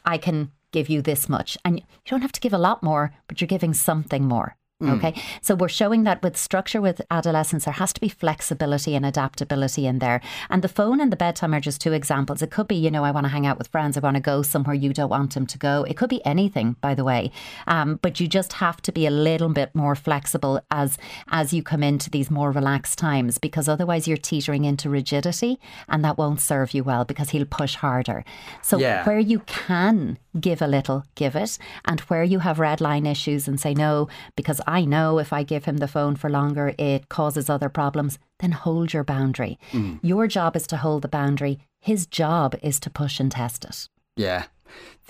I 0.03 0.17
can 0.17 0.51
give 0.71 0.89
you 0.89 1.03
this 1.03 1.29
much, 1.29 1.57
and 1.63 1.79
you 1.79 1.85
don't 2.07 2.21
have 2.21 2.31
to 2.31 2.41
give 2.41 2.53
a 2.53 2.57
lot 2.57 2.81
more, 2.81 3.13
but 3.27 3.39
you're 3.39 3.47
giving 3.47 3.75
something 3.75 4.27
more. 4.27 4.57
Okay, 4.81 5.13
so 5.41 5.55
we're 5.55 5.69
showing 5.69 6.03
that 6.03 6.21
with 6.21 6.35
structure 6.35 6.81
with 6.81 7.01
adolescence, 7.09 7.63
there 7.63 7.73
has 7.75 7.93
to 7.93 8.01
be 8.01 8.09
flexibility 8.09 8.95
and 8.95 9.05
adaptability 9.05 9.87
in 9.87 9.99
there. 9.99 10.19
And 10.49 10.61
the 10.61 10.67
phone 10.67 10.99
and 10.99 11.09
the 11.09 11.15
bedtime 11.15 11.53
are 11.53 11.61
just 11.61 11.79
two 11.79 11.93
examples. 11.93 12.41
It 12.41 12.51
could 12.51 12.67
be, 12.67 12.75
you 12.75 12.91
know, 12.91 13.05
I 13.05 13.11
want 13.11 13.23
to 13.23 13.29
hang 13.29 13.45
out 13.45 13.57
with 13.57 13.67
friends, 13.69 13.95
I 13.95 14.01
want 14.01 14.15
to 14.15 14.21
go 14.21 14.41
somewhere 14.41 14.75
you 14.75 14.91
don't 14.91 15.07
want 15.09 15.37
him 15.37 15.45
to 15.47 15.57
go. 15.57 15.85
It 15.85 15.95
could 15.95 16.09
be 16.09 16.25
anything, 16.25 16.75
by 16.81 16.95
the 16.95 17.05
way. 17.05 17.31
Um, 17.65 17.97
but 18.01 18.19
you 18.19 18.27
just 18.27 18.53
have 18.53 18.81
to 18.81 18.91
be 18.91 19.05
a 19.05 19.11
little 19.11 19.47
bit 19.47 19.73
more 19.73 19.95
flexible 19.95 20.59
as 20.69 20.97
as 21.31 21.53
you 21.53 21.63
come 21.63 21.81
into 21.83 22.09
these 22.09 22.29
more 22.29 22.51
relaxed 22.51 22.97
times, 22.99 23.37
because 23.37 23.69
otherwise 23.69 24.05
you're 24.05 24.17
teetering 24.17 24.65
into 24.65 24.89
rigidity, 24.89 25.61
and 25.87 26.03
that 26.03 26.17
won't 26.17 26.41
serve 26.41 26.73
you 26.73 26.83
well 26.83 27.05
because 27.05 27.29
he'll 27.29 27.45
push 27.45 27.75
harder. 27.75 28.25
So 28.61 28.79
Yeah. 28.79 29.05
where 29.05 29.19
you 29.19 29.39
can 29.45 30.17
give 30.37 30.61
a 30.61 30.67
little, 30.67 31.05
give 31.15 31.37
it. 31.37 31.57
And 31.85 32.01
where 32.01 32.23
you 32.23 32.39
have 32.39 32.59
red 32.59 32.81
line 32.81 33.05
issues 33.05 33.47
and 33.47 33.61
say 33.61 33.73
no, 33.73 34.09
because 34.35 34.59
I 34.67 34.72
know 34.81 35.19
if 35.19 35.31
I 35.31 35.43
give 35.43 35.65
him 35.65 35.77
the 35.77 35.87
phone 35.87 36.15
for 36.15 36.29
longer, 36.29 36.73
it 36.77 37.07
causes 37.09 37.49
other 37.49 37.69
problems, 37.69 38.19
then 38.39 38.51
hold 38.51 38.93
your 38.93 39.03
boundary. 39.03 39.57
Your 40.01 40.27
job 40.27 40.55
is 40.55 40.67
to 40.67 40.77
hold 40.77 41.03
the 41.03 41.07
boundary. 41.07 41.59
His 41.79 42.05
job 42.07 42.55
is 42.61 42.79
to 42.81 42.89
push 42.89 43.19
and 43.19 43.31
test 43.31 43.63
it. 43.65 43.87
Yeah. 44.15 44.45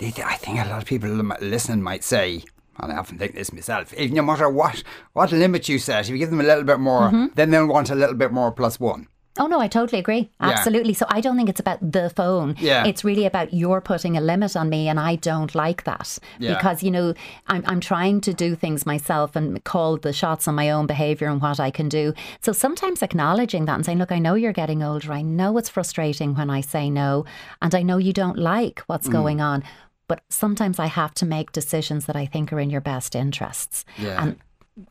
I 0.00 0.10
think 0.36 0.58
a 0.60 0.68
lot 0.68 0.82
of 0.82 0.84
people 0.86 1.08
listening 1.08 1.82
might 1.82 2.04
say, 2.04 2.44
and 2.78 2.92
I 2.92 2.96
often 2.96 3.18
think 3.18 3.34
this 3.34 3.52
myself, 3.52 3.94
if 3.96 4.10
no 4.10 4.22
matter 4.22 4.48
what, 4.50 4.82
what 5.12 5.30
limit 5.32 5.68
you 5.68 5.78
set, 5.78 6.06
if 6.06 6.10
you 6.10 6.18
give 6.18 6.30
them 6.30 6.40
a 6.40 6.44
little 6.44 6.64
bit 6.64 6.80
more, 6.80 7.08
Mm-hmm. 7.08 7.26
then 7.34 7.50
they'll 7.50 7.66
want 7.66 7.90
a 7.90 7.94
little 7.94 8.16
bit 8.16 8.32
more 8.32 8.50
plus 8.52 8.78
one. 8.80 9.06
Oh 9.38 9.46
no, 9.48 9.58
I 9.60 9.66
totally 9.66 9.98
agree. 9.98 10.30
Yeah. 10.40 10.50
Absolutely. 10.50 10.94
So 10.94 11.06
I 11.08 11.20
don't 11.20 11.36
think 11.36 11.48
it's 11.48 11.58
about 11.58 11.80
the 11.92 12.08
phone. 12.10 12.54
Yeah. 12.58 12.86
It's 12.86 13.02
really 13.02 13.26
about 13.26 13.52
you're 13.52 13.80
putting 13.80 14.16
a 14.16 14.20
limit 14.20 14.54
on 14.56 14.68
me 14.68 14.88
and 14.88 15.00
I 15.00 15.16
don't 15.16 15.52
like 15.56 15.82
that. 15.84 16.18
Yeah. 16.38 16.54
Because, 16.54 16.82
you 16.84 16.90
know, 16.92 17.14
I'm 17.48 17.64
I'm 17.66 17.80
trying 17.80 18.20
to 18.22 18.32
do 18.32 18.54
things 18.54 18.86
myself 18.86 19.34
and 19.34 19.62
call 19.64 19.96
the 19.96 20.12
shots 20.12 20.46
on 20.46 20.54
my 20.54 20.70
own 20.70 20.86
behaviour 20.86 21.26
and 21.28 21.42
what 21.42 21.58
I 21.58 21.70
can 21.72 21.88
do. 21.88 22.14
So 22.40 22.52
sometimes 22.52 23.02
acknowledging 23.02 23.64
that 23.64 23.74
and 23.74 23.84
saying, 23.84 23.98
Look, 23.98 24.12
I 24.12 24.20
know 24.20 24.34
you're 24.36 24.52
getting 24.52 24.82
older. 24.84 25.12
I 25.12 25.22
know 25.22 25.58
it's 25.58 25.68
frustrating 25.68 26.34
when 26.36 26.48
I 26.48 26.60
say 26.60 26.88
no, 26.88 27.24
and 27.60 27.74
I 27.74 27.82
know 27.82 27.98
you 27.98 28.12
don't 28.12 28.38
like 28.38 28.80
what's 28.86 29.08
Mm. 29.08 29.12
going 29.12 29.40
on. 29.40 29.64
But 30.06 30.22
sometimes 30.28 30.78
I 30.78 30.86
have 30.86 31.14
to 31.14 31.26
make 31.26 31.50
decisions 31.50 32.04
that 32.06 32.14
I 32.14 32.26
think 32.26 32.52
are 32.52 32.60
in 32.60 32.70
your 32.70 32.82
best 32.82 33.14
interests. 33.16 33.84
Yeah. 33.98 34.22
And 34.22 34.36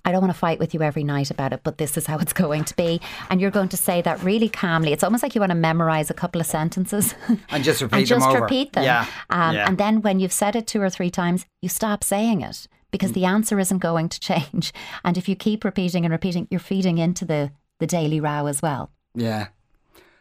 I 0.05 0.11
don't 0.11 0.21
want 0.21 0.33
to 0.33 0.39
fight 0.39 0.59
with 0.59 0.73
you 0.73 0.81
every 0.81 1.03
night 1.03 1.29
about 1.29 1.51
it, 1.51 1.61
but 1.63 1.77
this 1.77 1.97
is 1.97 2.07
how 2.07 2.17
it's 2.19 2.31
going 2.33 2.63
to 2.65 2.75
be. 2.75 3.01
And 3.29 3.41
you're 3.41 3.51
going 3.51 3.69
to 3.69 3.77
say 3.77 4.01
that 4.01 4.23
really 4.23 4.47
calmly. 4.47 4.93
It's 4.93 5.03
almost 5.03 5.23
like 5.23 5.35
you 5.35 5.41
want 5.41 5.51
to 5.51 5.55
memorize 5.57 6.09
a 6.09 6.13
couple 6.13 6.39
of 6.39 6.47
sentences 6.47 7.13
And 7.49 7.63
just 7.63 7.81
repeat 7.81 7.97
and 7.97 8.07
just 8.07 8.25
them 8.25 8.29
over. 8.35 8.41
repeat 8.43 8.73
them. 8.73 8.83
Yeah. 8.85 9.05
Um, 9.29 9.55
yeah. 9.55 9.67
And 9.67 9.77
then 9.77 10.01
when 10.01 10.19
you've 10.19 10.31
said 10.31 10.55
it 10.55 10.67
two 10.67 10.81
or 10.81 10.89
three 10.89 11.09
times, 11.09 11.45
you 11.61 11.67
stop 11.69 12.03
saying 12.03 12.41
it 12.41 12.67
because 12.91 13.11
the 13.11 13.25
answer 13.25 13.59
isn't 13.59 13.79
going 13.79 14.07
to 14.09 14.19
change. 14.19 14.71
And 15.03 15.17
if 15.17 15.27
you 15.27 15.35
keep 15.35 15.65
repeating 15.65 16.05
and 16.05 16.11
repeating, 16.11 16.47
you're 16.49 16.59
feeding 16.61 16.97
into 16.97 17.25
the, 17.25 17.51
the 17.79 17.87
daily 17.87 18.21
row 18.21 18.45
as 18.45 18.61
well. 18.61 18.89
Yeah. 19.15 19.47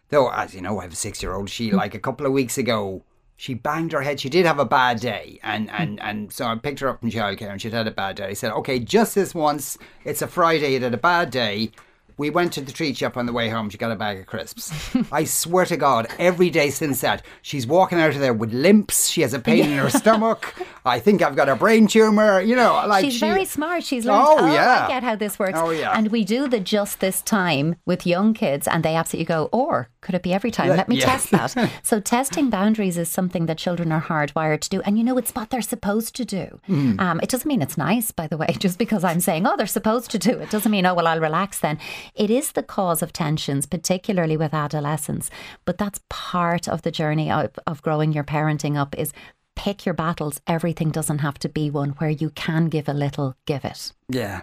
Though, 0.09 0.29
as 0.31 0.55
you 0.55 0.61
know, 0.61 0.79
I 0.81 0.83
have 0.83 0.93
a 0.93 0.97
six 0.97 1.23
year 1.23 1.35
old. 1.35 1.49
She, 1.49 1.71
like 1.71 1.95
a 1.95 1.99
couple 2.01 2.27
of 2.27 2.33
weeks 2.33 2.59
ago, 2.59 3.05
she 3.43 3.55
banged 3.55 3.91
her 3.91 4.03
head. 4.03 4.21
She 4.21 4.29
did 4.29 4.47
have 4.47 4.61
a 4.61 4.65
bad 4.65 5.01
day. 5.01 5.41
And, 5.43 5.69
hmm. 5.69 5.77
and, 5.77 6.01
and 6.01 6.33
so 6.33 6.47
I 6.47 6.55
picked 6.55 6.79
her 6.79 6.89
up 6.89 7.01
from 7.01 7.11
childcare 7.11 7.51
and 7.51 7.61
she'd 7.61 7.73
had 7.73 7.89
a 7.89 7.91
bad 7.91 8.15
day. 8.15 8.27
I 8.27 8.33
said, 8.35 8.53
okay, 8.53 8.79
just 8.79 9.17
this 9.17 9.35
once. 9.35 9.77
It's 10.05 10.23
a 10.23 10.29
Friday. 10.29 10.77
It 10.77 10.83
had 10.83 10.95
a 10.95 10.97
bad 10.97 11.33
day. 11.33 11.73
We 12.17 12.31
went 12.31 12.53
to 12.55 12.61
the 12.61 12.73
treat 12.73 12.97
shop 12.97 13.17
on 13.17 13.27
the 13.27 13.33
way 13.33 13.49
home. 13.49 13.71
She 13.71 13.79
got 13.79 13.91
a 13.93 13.97
bag 13.97 14.19
of 14.21 14.27
crisps. 14.27 14.73
I 15.13 15.25
swear 15.25 15.65
to 15.67 15.77
God, 15.77 16.09
every 16.19 16.51
day 16.51 16.71
since 16.71 17.01
that, 17.01 17.25
she's 17.43 17.67
walking 17.67 17.99
out 18.01 18.11
of 18.15 18.21
there 18.21 18.35
with 18.35 18.53
limps. 18.53 19.09
She 19.09 19.23
has 19.23 19.35
a 19.35 19.39
pain 19.39 19.65
in 19.65 19.79
her 19.79 19.91
stomach. 19.91 20.55
I 20.85 20.99
think 20.99 21.23
I've 21.23 21.37
got 21.37 21.49
a 21.49 21.57
brain 21.57 21.87
tumor. 21.87 22.41
You 22.41 22.57
know, 22.57 22.85
like 22.87 23.05
she's 23.05 23.15
she- 23.15 23.21
very 23.21 23.45
smart. 23.45 23.85
She's 23.85 24.05
learned. 24.05 24.27
Oh, 24.27 24.37
Oh, 24.43 24.53
yeah. 24.53 24.87
I 24.87 24.89
get 24.89 25.03
how 25.03 25.15
this 25.15 25.39
works. 25.39 25.59
Oh, 25.59 25.71
yeah. 25.71 25.93
And 25.97 26.09
we 26.09 26.25
do 26.25 26.49
the 26.49 26.59
just 26.61 27.01
this 27.01 27.23
time 27.23 27.77
with 27.87 28.07
young 28.07 28.35
kids, 28.35 28.67
and 28.67 28.83
they 28.85 28.97
absolutely 28.97 29.27
go, 29.27 29.49
or 29.53 29.89
could 30.01 30.15
it 30.15 30.23
be 30.23 30.33
every 30.33 30.51
time? 30.51 30.69
Let 30.71 30.89
me 30.89 30.97
yeah. 30.99 31.07
test 31.07 31.31
that. 31.31 31.71
so 31.83 32.01
testing 32.01 32.51
boundaries 32.51 32.99
is 32.99 33.09
something 33.09 33.47
that 33.47 33.59
children 33.59 33.93
are 33.93 34.03
hardwired 34.03 34.61
to 34.61 34.69
do, 34.71 34.81
and 34.83 34.99
you 34.99 35.05
know 35.05 35.17
it's 35.19 35.33
what 35.35 35.51
they're 35.51 35.63
supposed 35.63 36.17
to 36.17 36.25
do. 36.25 36.61
Mm. 36.69 37.01
Um, 37.01 37.21
it 37.23 37.29
doesn't 37.29 37.47
mean 37.49 37.63
it's 37.63 37.79
nice, 37.79 38.11
by 38.11 38.27
the 38.27 38.37
way. 38.37 38.47
Just 38.59 38.79
because 38.79 39.05
I'm 39.05 39.21
saying, 39.21 39.47
oh, 39.47 39.57
they're 39.57 39.67
supposed 39.67 40.11
to 40.13 40.19
do 40.19 40.31
it, 40.39 40.51
doesn't 40.51 40.71
mean 40.73 40.87
oh 40.87 40.95
well 40.95 41.07
I'll 41.07 41.21
relax 41.21 41.61
then. 41.61 41.79
It 42.15 42.31
is 42.31 42.53
the 42.53 42.63
cause 42.63 43.03
of 43.03 43.13
tensions, 43.13 43.67
particularly 43.67 44.37
with 44.37 44.55
adolescents. 44.55 45.31
But 45.65 45.79
that's 45.79 46.01
part 46.09 46.69
of 46.69 46.83
the 46.83 46.91
journey 46.91 47.31
of, 47.31 47.59
of 47.67 47.83
growing 47.83 48.13
your 48.13 48.25
parenting 48.25 48.77
up. 48.77 48.99
Is 48.99 49.13
pick 49.55 49.85
your 49.85 49.95
battles. 49.95 50.41
Everything 50.47 50.91
doesn't 50.91 51.19
have 51.19 51.39
to 51.41 51.49
be 51.49 51.71
one 51.71 51.91
where 51.91 52.11
you 52.11 52.31
can 52.31 52.67
give 52.67 52.89
a 52.89 52.95
little, 52.95 53.37
give 53.47 53.65
it. 53.65 53.93
Yeah. 54.09 54.43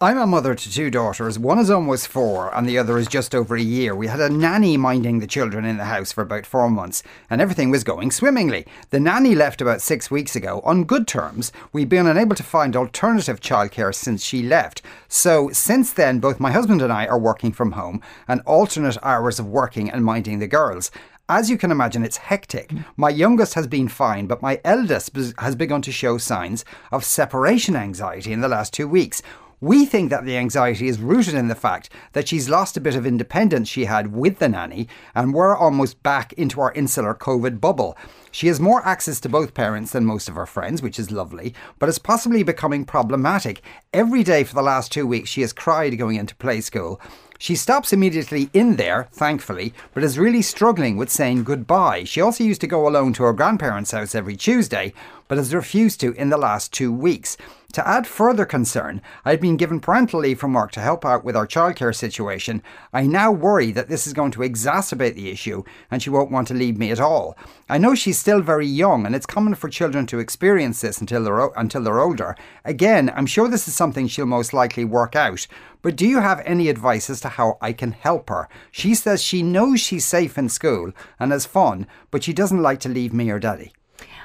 I'm 0.00 0.16
a 0.16 0.28
mother 0.28 0.54
to 0.54 0.72
two 0.72 0.92
daughters. 0.92 1.40
One 1.40 1.58
is 1.58 1.70
almost 1.70 2.06
four, 2.06 2.54
and 2.54 2.68
the 2.68 2.78
other 2.78 2.98
is 2.98 3.08
just 3.08 3.34
over 3.34 3.56
a 3.56 3.60
year. 3.60 3.96
We 3.96 4.06
had 4.06 4.20
a 4.20 4.30
nanny 4.30 4.76
minding 4.76 5.18
the 5.18 5.26
children 5.26 5.64
in 5.64 5.76
the 5.76 5.86
house 5.86 6.12
for 6.12 6.22
about 6.22 6.46
four 6.46 6.70
months, 6.70 7.02
and 7.28 7.40
everything 7.40 7.68
was 7.68 7.82
going 7.82 8.12
swimmingly. 8.12 8.64
The 8.90 9.00
nanny 9.00 9.34
left 9.34 9.60
about 9.60 9.80
six 9.80 10.08
weeks 10.08 10.36
ago 10.36 10.60
on 10.62 10.84
good 10.84 11.08
terms. 11.08 11.50
We've 11.72 11.88
been 11.88 12.06
unable 12.06 12.36
to 12.36 12.44
find 12.44 12.76
alternative 12.76 13.40
childcare 13.40 13.92
since 13.92 14.22
she 14.22 14.40
left. 14.40 14.82
So, 15.08 15.50
since 15.50 15.92
then, 15.92 16.20
both 16.20 16.38
my 16.38 16.52
husband 16.52 16.80
and 16.80 16.92
I 16.92 17.08
are 17.08 17.18
working 17.18 17.50
from 17.50 17.72
home 17.72 18.00
and 18.28 18.40
alternate 18.42 18.98
hours 19.02 19.40
of 19.40 19.48
working 19.48 19.90
and 19.90 20.04
minding 20.04 20.38
the 20.38 20.46
girls. 20.46 20.92
As 21.28 21.50
you 21.50 21.58
can 21.58 21.72
imagine, 21.72 22.04
it's 22.04 22.18
hectic. 22.18 22.70
My 22.96 23.10
youngest 23.10 23.54
has 23.54 23.66
been 23.66 23.88
fine, 23.88 24.28
but 24.28 24.42
my 24.42 24.60
eldest 24.64 25.16
has 25.38 25.56
begun 25.56 25.82
to 25.82 25.90
show 25.90 26.18
signs 26.18 26.64
of 26.92 27.04
separation 27.04 27.74
anxiety 27.74 28.32
in 28.32 28.42
the 28.42 28.48
last 28.48 28.72
two 28.72 28.86
weeks. 28.86 29.22
We 29.60 29.86
think 29.86 30.10
that 30.10 30.24
the 30.24 30.36
anxiety 30.36 30.86
is 30.86 31.00
rooted 31.00 31.34
in 31.34 31.48
the 31.48 31.56
fact 31.56 31.90
that 32.12 32.28
she's 32.28 32.48
lost 32.48 32.76
a 32.76 32.80
bit 32.80 32.94
of 32.94 33.04
independence 33.04 33.68
she 33.68 33.86
had 33.86 34.12
with 34.12 34.38
the 34.38 34.48
nanny, 34.48 34.86
and 35.16 35.34
we're 35.34 35.56
almost 35.56 36.00
back 36.04 36.32
into 36.34 36.60
our 36.60 36.72
insular 36.74 37.12
COVID 37.12 37.60
bubble. 37.60 37.98
She 38.30 38.46
has 38.46 38.60
more 38.60 38.86
access 38.86 39.18
to 39.20 39.28
both 39.28 39.54
parents 39.54 39.90
than 39.90 40.04
most 40.04 40.28
of 40.28 40.36
her 40.36 40.46
friends, 40.46 40.80
which 40.80 40.96
is 40.96 41.10
lovely, 41.10 41.54
but 41.80 41.88
is 41.88 41.98
possibly 41.98 42.44
becoming 42.44 42.84
problematic. 42.84 43.62
Every 43.92 44.22
day 44.22 44.44
for 44.44 44.54
the 44.54 44.62
last 44.62 44.92
two 44.92 45.08
weeks, 45.08 45.28
she 45.28 45.40
has 45.40 45.52
cried 45.52 45.98
going 45.98 46.18
into 46.18 46.36
play 46.36 46.60
school. 46.60 47.00
She 47.40 47.54
stops 47.54 47.92
immediately 47.92 48.50
in 48.52 48.76
there, 48.76 49.08
thankfully, 49.12 49.72
but 49.94 50.02
is 50.02 50.18
really 50.18 50.42
struggling 50.42 50.96
with 50.96 51.08
saying 51.08 51.44
goodbye. 51.44 52.04
She 52.04 52.20
also 52.20 52.42
used 52.44 52.60
to 52.62 52.66
go 52.66 52.86
alone 52.86 53.12
to 53.14 53.22
her 53.22 53.32
grandparents' 53.32 53.92
house 53.92 54.14
every 54.14 54.36
Tuesday, 54.36 54.92
but 55.28 55.38
has 55.38 55.54
refused 55.54 56.00
to 56.00 56.12
in 56.14 56.30
the 56.30 56.36
last 56.36 56.72
two 56.72 56.92
weeks. 56.92 57.36
To 57.74 57.86
add 57.86 58.06
further 58.06 58.46
concern, 58.46 59.02
I've 59.26 59.42
been 59.42 59.58
given 59.58 59.78
parental 59.78 60.20
leave 60.20 60.40
from 60.40 60.54
work 60.54 60.72
to 60.72 60.80
help 60.80 61.04
out 61.04 61.22
with 61.22 61.36
our 61.36 61.46
childcare 61.46 61.94
situation. 61.94 62.62
I 62.94 63.06
now 63.06 63.30
worry 63.30 63.72
that 63.72 63.88
this 63.88 64.06
is 64.06 64.14
going 64.14 64.30
to 64.32 64.40
exacerbate 64.40 65.14
the 65.14 65.30
issue 65.30 65.64
and 65.90 66.02
she 66.02 66.08
won't 66.08 66.30
want 66.30 66.48
to 66.48 66.54
leave 66.54 66.78
me 66.78 66.90
at 66.90 66.98
all. 66.98 67.36
I 67.68 67.76
know 67.76 67.94
she's 67.94 68.18
still 68.18 68.40
very 68.40 68.66
young 68.66 69.04
and 69.04 69.14
it's 69.14 69.26
common 69.26 69.54
for 69.54 69.68
children 69.68 70.06
to 70.06 70.18
experience 70.18 70.80
this 70.80 70.98
until 70.98 71.22
they're, 71.22 71.40
o- 71.42 71.52
until 71.56 71.82
they're 71.82 72.00
older. 72.00 72.34
Again, 72.64 73.12
I'm 73.14 73.26
sure 73.26 73.48
this 73.48 73.68
is 73.68 73.74
something 73.74 74.08
she'll 74.08 74.24
most 74.24 74.54
likely 74.54 74.86
work 74.86 75.14
out. 75.14 75.46
But 75.82 75.94
do 75.94 76.06
you 76.06 76.20
have 76.20 76.40
any 76.46 76.70
advice 76.70 77.10
as 77.10 77.20
to 77.20 77.28
how 77.28 77.58
I 77.60 77.74
can 77.74 77.92
help 77.92 78.30
her? 78.30 78.48
She 78.70 78.94
says 78.94 79.22
she 79.22 79.42
knows 79.42 79.80
she's 79.80 80.06
safe 80.06 80.38
in 80.38 80.48
school 80.48 80.92
and 81.20 81.32
has 81.32 81.44
fun, 81.44 81.86
but 82.10 82.24
she 82.24 82.32
doesn't 82.32 82.62
like 82.62 82.80
to 82.80 82.88
leave 82.88 83.12
me 83.12 83.30
or 83.30 83.38
daddy. 83.38 83.72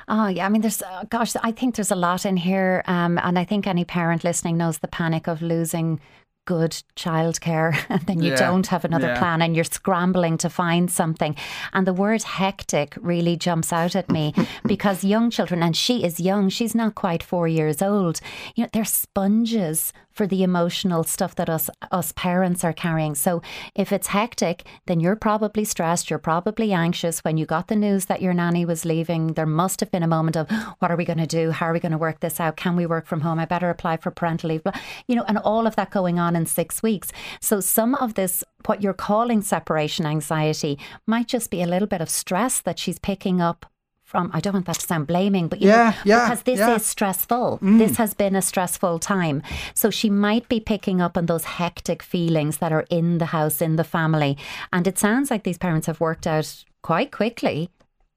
Oh, 0.07 0.27
yeah. 0.27 0.45
I 0.45 0.49
mean, 0.49 0.61
there's, 0.61 0.81
uh, 0.81 1.03
gosh, 1.09 1.35
I 1.41 1.51
think 1.51 1.75
there's 1.75 1.91
a 1.91 1.95
lot 1.95 2.25
in 2.25 2.37
here. 2.37 2.83
Um, 2.87 3.17
and 3.23 3.37
I 3.39 3.45
think 3.45 3.67
any 3.67 3.85
parent 3.85 4.23
listening 4.23 4.57
knows 4.57 4.79
the 4.79 4.87
panic 4.87 5.27
of 5.27 5.41
losing 5.41 5.99
good 6.45 6.71
childcare 6.97 7.73
and 7.89 8.01
then 8.01 8.21
you 8.21 8.31
Yeah, 8.31 8.35
don't 8.35 8.67
have 8.67 8.83
another 8.83 9.07
yeah. 9.07 9.17
plan 9.19 9.41
and 9.41 9.55
you're 9.55 9.63
scrambling 9.63 10.37
to 10.39 10.49
find 10.49 10.91
something. 10.91 11.37
And 11.71 11.87
the 11.87 11.93
word 11.93 12.23
hectic 12.23 12.97
really 13.01 13.37
jumps 13.37 13.71
out 13.71 13.95
at 13.95 14.09
me 14.11 14.33
because 14.65 15.05
young 15.05 15.29
children, 15.29 15.63
and 15.63 15.73
she 15.75 16.03
is 16.03 16.19
young, 16.19 16.49
she's 16.49 16.75
not 16.75 16.95
quite 16.95 17.23
four 17.23 17.47
years 17.47 17.81
old, 17.81 18.19
you 18.55 18.63
know, 18.65 18.69
they're 18.73 18.83
sponges 18.83 19.93
for 20.13 20.27
the 20.27 20.43
emotional 20.43 21.03
stuff 21.03 21.35
that 21.35 21.49
us 21.49 21.69
us 21.91 22.11
parents 22.13 22.63
are 22.63 22.73
carrying. 22.73 23.15
So 23.15 23.41
if 23.75 23.91
it's 23.91 24.07
hectic, 24.07 24.63
then 24.85 24.99
you're 24.99 25.15
probably 25.15 25.65
stressed, 25.65 26.09
you're 26.09 26.19
probably 26.19 26.71
anxious. 26.71 27.19
When 27.19 27.37
you 27.37 27.45
got 27.45 27.67
the 27.67 27.75
news 27.75 28.05
that 28.05 28.21
your 28.21 28.33
nanny 28.33 28.65
was 28.65 28.85
leaving, 28.85 29.33
there 29.33 29.45
must 29.45 29.79
have 29.79 29.91
been 29.91 30.03
a 30.03 30.07
moment 30.07 30.37
of 30.37 30.49
what 30.79 30.91
are 30.91 30.97
we 30.97 31.05
going 31.05 31.17
to 31.17 31.27
do? 31.27 31.51
How 31.51 31.67
are 31.67 31.73
we 31.73 31.79
going 31.79 31.91
to 31.91 31.97
work 31.97 32.19
this 32.19 32.39
out? 32.39 32.57
Can 32.57 32.75
we 32.75 32.85
work 32.85 33.05
from 33.07 33.21
home? 33.21 33.39
I 33.39 33.45
better 33.45 33.69
apply 33.69 33.97
for 33.97 34.11
parental 34.11 34.49
leave. 34.49 34.61
You 35.07 35.15
know, 35.15 35.25
and 35.27 35.37
all 35.39 35.67
of 35.67 35.75
that 35.75 35.91
going 35.91 36.19
on 36.19 36.35
in 36.35 36.45
6 36.45 36.83
weeks. 36.83 37.11
So 37.41 37.59
some 37.59 37.95
of 37.95 38.13
this 38.13 38.43
what 38.65 38.81
you're 38.81 38.93
calling 38.93 39.41
separation 39.41 40.05
anxiety 40.05 40.79
might 41.05 41.27
just 41.27 41.51
be 41.51 41.61
a 41.61 41.67
little 41.67 41.87
bit 41.87 41.99
of 41.99 42.09
stress 42.09 42.61
that 42.61 42.79
she's 42.79 42.97
picking 42.97 43.41
up 43.41 43.65
from 44.13 44.29
I 44.33 44.39
don't 44.39 44.53
want 44.53 44.67
that 44.67 44.79
to 44.79 44.87
sound 44.87 45.07
blaming, 45.07 45.47
but 45.49 45.59
you 45.59 45.67
Yeah, 45.69 45.89
know, 45.89 45.95
yeah, 46.05 46.29
because 46.29 46.43
this 46.43 46.59
yeah. 46.59 46.75
is 46.75 46.85
stressful. 46.85 47.59
Mm. 47.61 47.79
This 47.79 47.97
has 47.97 48.13
been 48.13 48.35
a 48.35 48.41
stressful 48.41 48.99
time. 48.99 49.41
So 49.73 49.89
she 49.89 50.09
might 50.09 50.47
be 50.47 50.59
picking 50.59 51.01
up 51.01 51.17
on 51.17 51.25
those 51.25 51.45
hectic 51.59 52.03
feelings 52.03 52.57
that 52.59 52.71
are 52.71 52.85
in 52.89 53.17
the 53.17 53.25
house, 53.37 53.59
in 53.67 53.75
the 53.75 53.83
family. 53.83 54.37
And 54.71 54.87
it 54.87 54.99
sounds 54.99 55.31
like 55.31 55.43
these 55.43 55.57
parents 55.57 55.87
have 55.87 55.99
worked 55.99 56.27
out 56.27 56.63
quite 56.83 57.11
quickly 57.11 57.69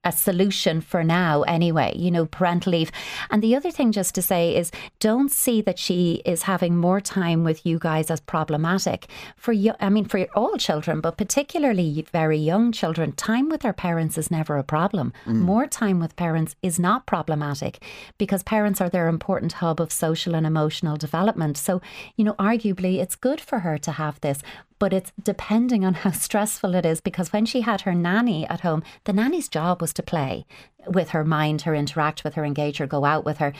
a 0.07 0.13
solution 0.13 0.81
for 0.81 1.05
now 1.05 1.43
anyway 1.43 1.93
you 1.97 2.11
know 2.11 2.25
parental 2.25 2.73
leave. 2.73 2.91
And 3.31 3.43
the 3.43 3.55
other 3.55 3.71
thing 3.71 3.93
just 3.93 4.15
to 4.15 4.23
say 4.23 4.57
is 4.57 4.71
don't 5.01 5.31
see 5.31 5.61
that 5.63 5.79
she 5.79 6.23
is 6.25 6.45
having 6.45 6.77
more 6.77 7.01
time 7.01 7.45
with 7.45 7.67
you 7.67 7.79
guys 7.79 8.11
as 8.11 8.21
problematic 8.21 9.07
for 9.37 9.53
you 9.53 9.73
i 9.81 9.89
mean 9.89 10.07
for 10.07 10.21
all 10.35 10.57
children 10.57 11.01
but 11.01 11.17
particularly 11.19 12.07
very 12.13 12.39
young 12.39 12.73
children. 12.73 13.13
Time 13.13 13.49
with 13.49 13.63
their 13.63 13.73
parents 13.73 14.19
is 14.19 14.31
never 14.31 14.57
a 14.57 14.65
problem. 14.65 15.13
Mm. 15.27 15.37
More 15.37 15.67
time 15.67 15.99
with 15.99 16.17
parents 16.17 16.55
is 16.63 16.79
not 16.79 17.07
problematic 17.07 17.83
because 18.19 18.43
parents 18.43 18.81
are 18.81 18.89
their 18.89 19.09
important 19.09 19.53
hub 19.55 19.81
of 19.81 19.93
social 19.93 20.35
and 20.35 20.47
emotional 20.47 20.97
development. 20.97 21.57
So 21.57 21.81
you 22.17 22.25
know 22.25 22.35
arguably 22.35 23.01
it's 23.03 23.17
good 23.17 23.41
for 23.41 23.61
her 23.61 23.79
to 23.79 23.93
have 23.93 24.21
this 24.21 24.41
but 24.79 24.93
it's 24.93 25.13
depending 25.23 25.85
on 25.85 25.95
how 25.95 26.11
stressful 26.27 26.75
it 26.75 26.87
is 26.87 27.01
because 27.01 27.33
when 27.33 27.47
she 27.47 27.63
had 27.63 27.83
her 27.83 27.95
nanny 27.95 28.47
at 28.49 28.61
home, 28.61 28.83
the 29.05 29.13
nanny's 29.13 29.49
job 29.49 29.81
was 29.81 29.93
to 29.95 30.03
play 30.03 30.47
with 30.87 31.11
her 31.11 31.25
mind, 31.25 31.63
her 31.63 31.75
interact 31.75 32.25
with 32.25 32.35
her, 32.35 32.45
engage 32.45 32.79
her, 32.79 32.87
go 32.87 33.05
out 33.05 33.25
with 33.25 33.39
her. 33.39 33.53